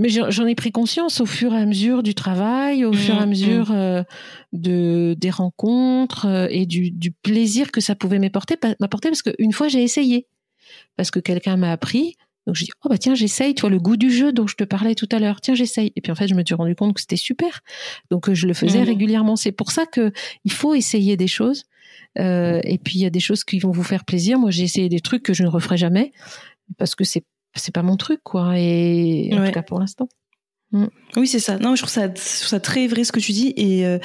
[0.00, 3.18] mais j'en ai pris conscience au fur et à mesure du travail, au fur et
[3.18, 3.74] à mmh, mesure mmh.
[3.74, 4.02] euh,
[4.54, 9.52] de des rencontres euh, et du, du plaisir que ça pouvait m'apporter, m'apporter parce qu'une
[9.52, 10.26] fois j'ai essayé,
[10.96, 13.78] parce que quelqu'un m'a appris, donc je dis oh bah tiens j'essaye, tu vois le
[13.78, 15.92] goût du jeu dont je te parlais tout à l'heure, tiens j'essaye.
[15.96, 17.60] Et puis en fait je me suis rendu compte que c'était super,
[18.10, 18.84] donc euh, je le faisais mmh.
[18.84, 19.36] régulièrement.
[19.36, 20.12] C'est pour ça que
[20.46, 21.64] il faut essayer des choses.
[22.18, 24.38] Euh, et puis il y a des choses qui vont vous faire plaisir.
[24.38, 26.10] Moi j'ai essayé des trucs que je ne referai jamais
[26.78, 27.24] parce que c'est
[27.54, 28.58] c'est pas mon truc quoi.
[28.58, 30.08] Et en tout cas pour l'instant.
[30.72, 30.86] Mm.
[31.16, 31.58] Oui, c'est ça.
[31.58, 33.52] Non, je trouve ça, ça très vrai ce que tu dis.
[33.56, 33.98] Et euh,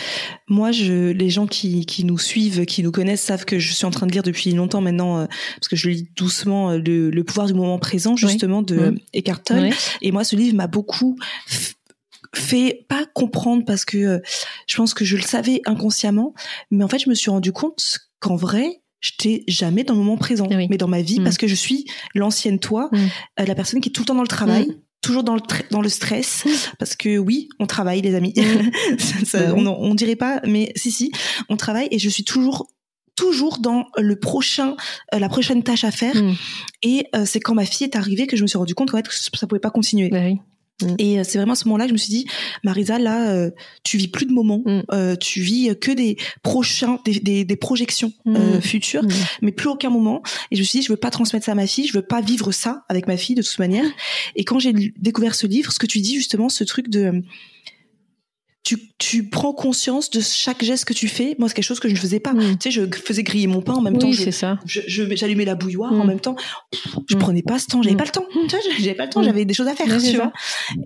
[0.47, 3.85] moi, je, les gens qui, qui nous suivent, qui nous connaissent, savent que je suis
[3.85, 5.25] en train de lire depuis longtemps maintenant, euh,
[5.55, 8.99] parce que je lis doucement euh, le, le, pouvoir du moment présent, justement, de mm.
[9.13, 9.69] Eckhart Tolle.
[10.01, 11.17] Et moi, ce livre m'a beaucoup
[12.33, 14.21] fait pas comprendre parce que
[14.67, 16.33] je pense que je le savais inconsciemment,
[16.71, 20.17] mais en fait, je me suis rendu compte qu'en vrai, j'étais jamais dans le moment
[20.17, 21.23] présent, mais dans ma vie, mm.
[21.23, 22.89] parce que je suis l'ancienne toi,
[23.37, 24.67] la personne qui est tout le temps dans le travail
[25.01, 26.45] toujours dans le dans le stress
[26.79, 28.33] parce que oui on travaille les amis.
[29.35, 31.11] On, on dirait pas mais si si
[31.47, 32.67] on travaille et je suis toujours
[33.15, 34.75] toujours dans le prochain
[35.13, 36.15] euh, la prochaine tâche à faire.
[36.15, 36.35] Mm.
[36.81, 38.97] et euh, c'est quand ma fille est arrivée que je me suis rendu compte qu'en
[38.97, 40.09] fait ça pouvait pas continuer.
[40.09, 40.39] Bah oui.
[40.81, 40.95] Mm.
[40.99, 42.27] Et euh, c'est vraiment à ce moment-là que je me suis dit,
[42.63, 43.51] Marisa, là, euh,
[43.83, 44.81] tu vis plus de moments, mm.
[44.91, 48.61] euh, tu vis que des prochains, des, des, des projections mm.
[48.61, 49.03] futures,
[49.41, 50.21] mais plus aucun moment.
[50.51, 52.05] Et je me suis dit, je veux pas transmettre ça à ma fille, je veux
[52.05, 53.85] pas vivre ça avec ma fille de toute manière.
[54.35, 57.23] Et quand j'ai découvert ce livre, ce que tu dis justement, ce truc de
[58.65, 61.35] tu, tu prends conscience de chaque geste que tu fais.
[61.37, 62.33] Moi, c'est quelque chose que je ne faisais pas.
[62.33, 64.11] Tu sais, je faisais griller mon pain en même temps.
[64.11, 64.59] c'est ça.
[64.65, 66.35] j'allumais la bouilloire en même temps.
[67.07, 67.83] Je prenais pas ce temps.
[67.83, 68.25] J'avais pas le temps.
[68.33, 69.21] Tu vois, j'avais pas le temps.
[69.23, 69.85] J'avais des choses à faire.
[70.01, 70.33] tu vois.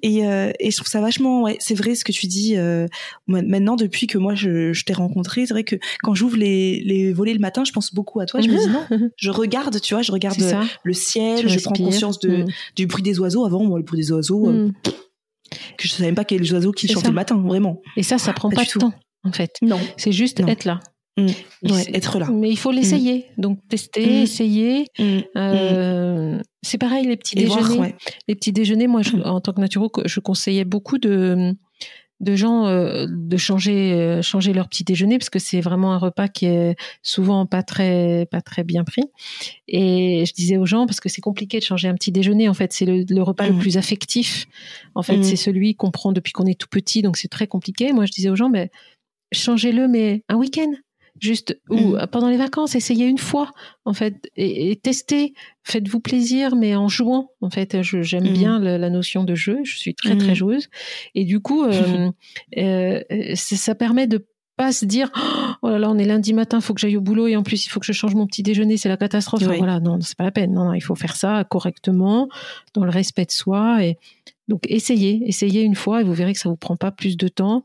[0.03, 1.43] Et, euh, et je trouve ça vachement.
[1.43, 2.57] Ouais, c'est vrai ce que tu dis.
[2.57, 2.85] Euh,
[3.27, 7.13] maintenant, depuis que moi je, je t'ai rencontré, c'est vrai que quand j'ouvre les, les
[7.13, 8.41] volets le matin, je pense beaucoup à toi.
[8.41, 9.09] Je me dis non.
[9.15, 10.37] Je regarde, tu vois, je regarde
[10.83, 11.47] le ciel.
[11.47, 12.43] Je prends conscience de,
[12.75, 13.45] du bruit des oiseaux.
[13.45, 14.49] Avant, moi, le bruit des oiseaux.
[14.49, 14.69] Euh,
[15.77, 17.81] que je savais même pas quels les oiseaux qui chantaient le matin, vraiment.
[17.97, 18.93] Et ça, ça prend pas, de temps,
[19.23, 19.51] en fait.
[19.61, 19.79] Non.
[19.97, 20.79] C'est juste être là.
[21.17, 21.71] Mmh.
[21.71, 22.29] Ouais, être là.
[22.31, 23.25] Mais il faut l'essayer.
[23.37, 23.41] Mmh.
[23.41, 24.23] Donc tester, mmh.
[24.23, 24.85] essayer.
[25.35, 27.95] Euh, c'est pareil les petits déjeuners.
[28.27, 31.53] Les petits déjeuners, moi, en tant que naturo, je conseillais beaucoup de
[32.19, 35.97] de gens euh, de changer euh, changer leur petit déjeuner parce que c'est vraiment un
[35.97, 39.03] repas qui est souvent pas très pas très bien pris
[39.67, 42.53] et je disais aux gens parce que c'est compliqué de changer un petit déjeuner en
[42.53, 43.59] fait c'est le, repas le mmh.
[43.59, 44.47] plus affectif
[44.95, 45.23] en fait mmh.
[45.23, 48.11] c'est celui qu'on prend depuis qu'on est tout petit donc c'est très compliqué moi je
[48.11, 48.69] disais aux gens mais
[49.31, 50.71] changez-le mais un week-end
[51.19, 52.07] juste ou mm.
[52.11, 53.51] pendant les vacances essayez une fois
[53.85, 58.33] en fait et, testez faites-vous plaisir mais en jouant en fait j'aime mm.
[58.33, 60.35] bien la, notion de jeu je suis très très mm.
[60.35, 60.69] joueuse
[61.15, 62.11] et du coup euh,
[62.57, 63.01] euh,
[63.35, 64.25] ça permet de
[64.57, 65.09] pas se dire
[65.61, 67.65] oh là là on est lundi matin faut que j'aille au boulot et en plus
[67.65, 70.25] il faut que je change mon petit déjeuner c'est la catastrophe voilà non c'est pas
[70.25, 72.27] la peine non, non il faut faire ça correctement
[72.73, 73.97] dans le respect de soi et
[74.49, 77.27] donc essayez essayez une fois et vous verrez que ça vous prend pas plus de
[77.29, 77.63] temps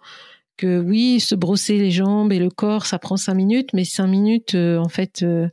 [0.56, 4.06] que oui, se brosser les jambes et le corps, ça prend cinq minutes, mais cinq
[4.06, 5.48] minutes, euh, en fait, euh,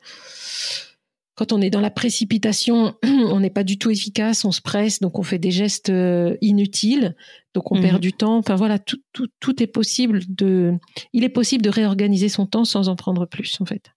[1.35, 4.99] quand on est dans la précipitation, on n'est pas du tout efficace, on se presse,
[4.99, 7.15] donc on fait des gestes euh, inutiles,
[7.53, 8.01] donc on perd mhm.
[8.01, 8.37] du temps.
[8.37, 10.73] Enfin voilà, tout, tout, tout est possible de,
[11.13, 13.91] il est possible de réorganiser son temps sans en prendre plus, en fait.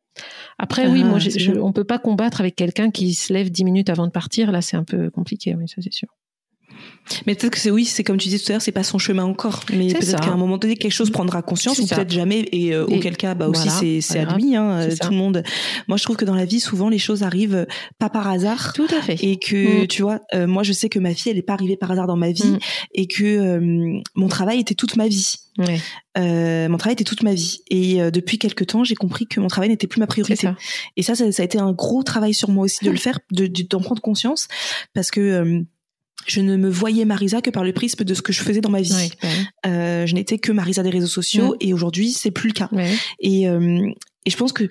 [0.59, 3.91] Après, oui, moi, ah, on peut pas combattre avec quelqu'un qui se lève dix minutes
[3.91, 4.53] avant de partir.
[4.53, 6.09] Là, c'est un peu compliqué, oui, ça c'est sûr.
[7.27, 8.99] Mais peut-être que c'est oui, c'est comme tu disais tout à l'heure, c'est pas son
[8.99, 9.61] chemin encore.
[9.73, 12.49] Mais peut-être qu'à un moment donné, quelque chose prendra conscience, ou peut-être jamais.
[12.53, 14.57] Et, euh, auquel cas, bah aussi, c'est c'est admis.
[14.57, 15.43] Hein, euh, tout le monde.
[15.89, 17.67] Moi, je trouve que dans la vie, souvent, les choses arrivent euh,
[17.99, 18.73] pas par hasard.
[18.73, 19.23] Tout à fait.
[19.23, 19.87] Et que mm.
[19.89, 22.17] tu vois, moi, je sais que ma fille, elle est pas arrivée par hasard dans
[22.17, 22.59] ma vie, mm.
[22.95, 25.35] et que mon travail était toute ma vie.
[25.57, 25.79] Ouais.
[26.19, 29.47] Euh, mon travail était toute ma vie et depuis quelques temps j'ai compris que mon
[29.47, 30.49] travail n'était plus ma priorité
[30.97, 33.21] et ça, ça, ça a été un gros travail sur moi aussi de le faire
[33.31, 34.49] de d'en prendre conscience
[34.95, 35.65] parce que
[36.27, 38.71] je ne me voyais Marisa que par le prisme de ce que je faisais dans
[38.71, 39.11] ma vie.
[39.67, 42.71] Euh, je n'étais que Marisa des réseaux sociaux et aujourd'hui c'est plus le cas.
[43.21, 43.91] Et, euh,
[44.27, 44.69] et je pense que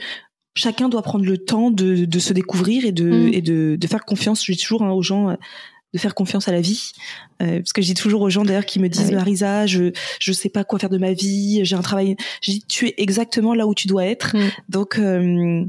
[0.56, 3.34] chacun doit prendre le temps de, de se découvrir et de, mm.
[3.34, 4.46] et de, de, faire confiance.
[4.46, 5.36] Je dis toujours hein, aux gens euh,
[5.94, 6.92] de faire confiance à la vie,
[7.42, 9.92] euh, parce que je dis toujours aux gens d'ailleurs qui me disent ah Marisa, je
[10.20, 12.16] je sais pas quoi faire de ma vie, j'ai un travail.
[12.42, 14.36] Je dis tu es exactement là où tu dois être.
[14.36, 14.52] Mm.
[14.70, 15.66] Donc euh,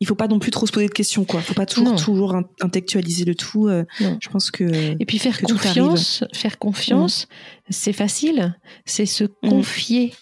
[0.00, 2.34] il faut pas non plus trop se poser de questions quoi faut pas toujours toujours
[2.60, 7.72] intellectualiser le tout euh, je pense que et puis faire confiance faire confiance mm.
[7.72, 9.48] c'est facile c'est se mm.
[9.48, 10.14] confier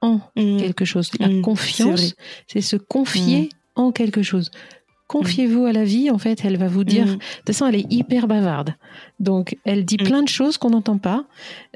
[0.00, 0.58] en mm.
[0.58, 2.14] quelque chose la confiance
[2.46, 4.50] c'est se confier en quelque chose
[5.06, 7.04] Confiez-vous à la vie, en fait, elle va vous dire.
[7.04, 8.74] De toute façon, elle est hyper bavarde.
[9.20, 11.26] Donc, elle dit plein de choses qu'on n'entend pas.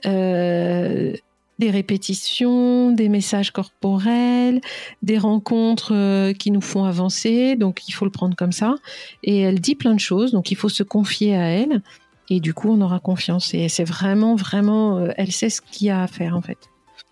[0.06, 1.12] Euh,
[1.58, 4.60] des répétitions, des messages corporels,
[5.02, 7.56] des rencontres euh, qui nous font avancer.
[7.56, 8.76] Donc il faut le prendre comme ça.
[9.22, 11.82] Et elle dit plein de choses, donc il faut se confier à elle.
[12.30, 13.54] Et du coup, on aura confiance.
[13.54, 16.58] Et c'est vraiment, vraiment, euh, elle sait ce qu'il y a à faire en fait.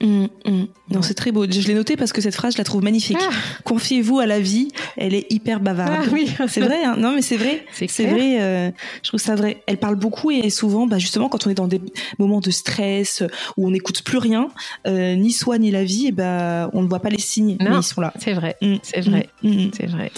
[0.03, 0.65] Mmh, mmh.
[0.91, 1.51] Non, c'est très beau.
[1.51, 3.17] Je l'ai noté parce que cette phrase, je la trouve magnifique.
[3.21, 3.31] Ah.
[3.65, 4.69] Confiez-vous à la vie.
[4.97, 6.05] Elle est hyper bavarde.
[6.07, 6.31] Ah, oui.
[6.49, 6.85] c'est vrai.
[6.85, 6.97] Hein.
[6.99, 7.65] Non, mais c'est vrai.
[7.73, 8.41] C'est vrai.
[8.41, 8.71] Euh,
[9.03, 9.63] je trouve ça vrai.
[9.67, 11.81] Elle parle beaucoup et souvent, bah, justement, quand on est dans des
[12.19, 13.23] moments de stress
[13.57, 14.49] où on n'écoute plus rien,
[14.87, 17.57] euh, ni soi ni la vie, et bah, on ne voit pas les signes.
[17.59, 18.13] mais ils sont là.
[18.21, 18.57] C'est vrai.
[18.61, 19.29] Mmh, c'est vrai.
[19.73, 20.13] C'est vrai.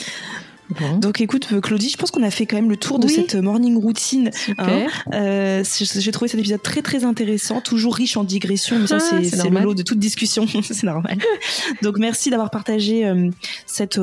[1.00, 3.34] Donc écoute euh, Claudie, je pense qu'on a fait quand même le tour de cette
[3.34, 4.30] morning routine.
[4.58, 4.86] Hein.
[5.12, 9.18] Euh, j'ai trouvé cet épisode très très intéressant, toujours riche en digressions, mais ça ah,
[9.22, 11.18] c'est le lot de toute discussion, c'est normal.
[11.82, 13.30] Donc merci d'avoir partagé euh,
[13.66, 14.00] cette,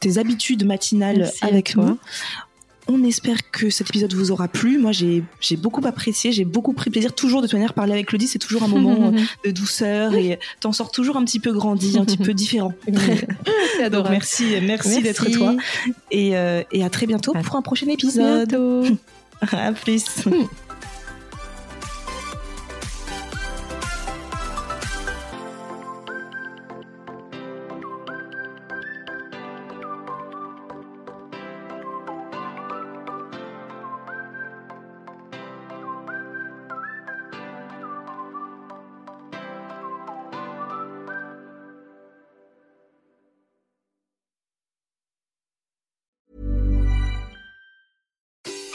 [0.00, 1.98] tes habitudes matinales avec nous.
[2.90, 4.78] On espère que cet épisode vous aura plu.
[4.78, 5.22] Moi, j'ai
[5.56, 7.14] beaucoup apprécié, j'ai beaucoup pris plaisir.
[7.14, 9.12] Toujours de toute manière, parler avec Claudie, c'est toujours un moment
[9.44, 12.72] de douceur et t'en sors toujours un petit peu grandi, un petit peu différent.
[13.76, 14.10] c'est adorable.
[14.10, 15.54] merci, merci, d'être toi.
[16.10, 18.56] Et, euh, et, à très bientôt pour un prochain épisode.
[19.52, 20.04] à plus.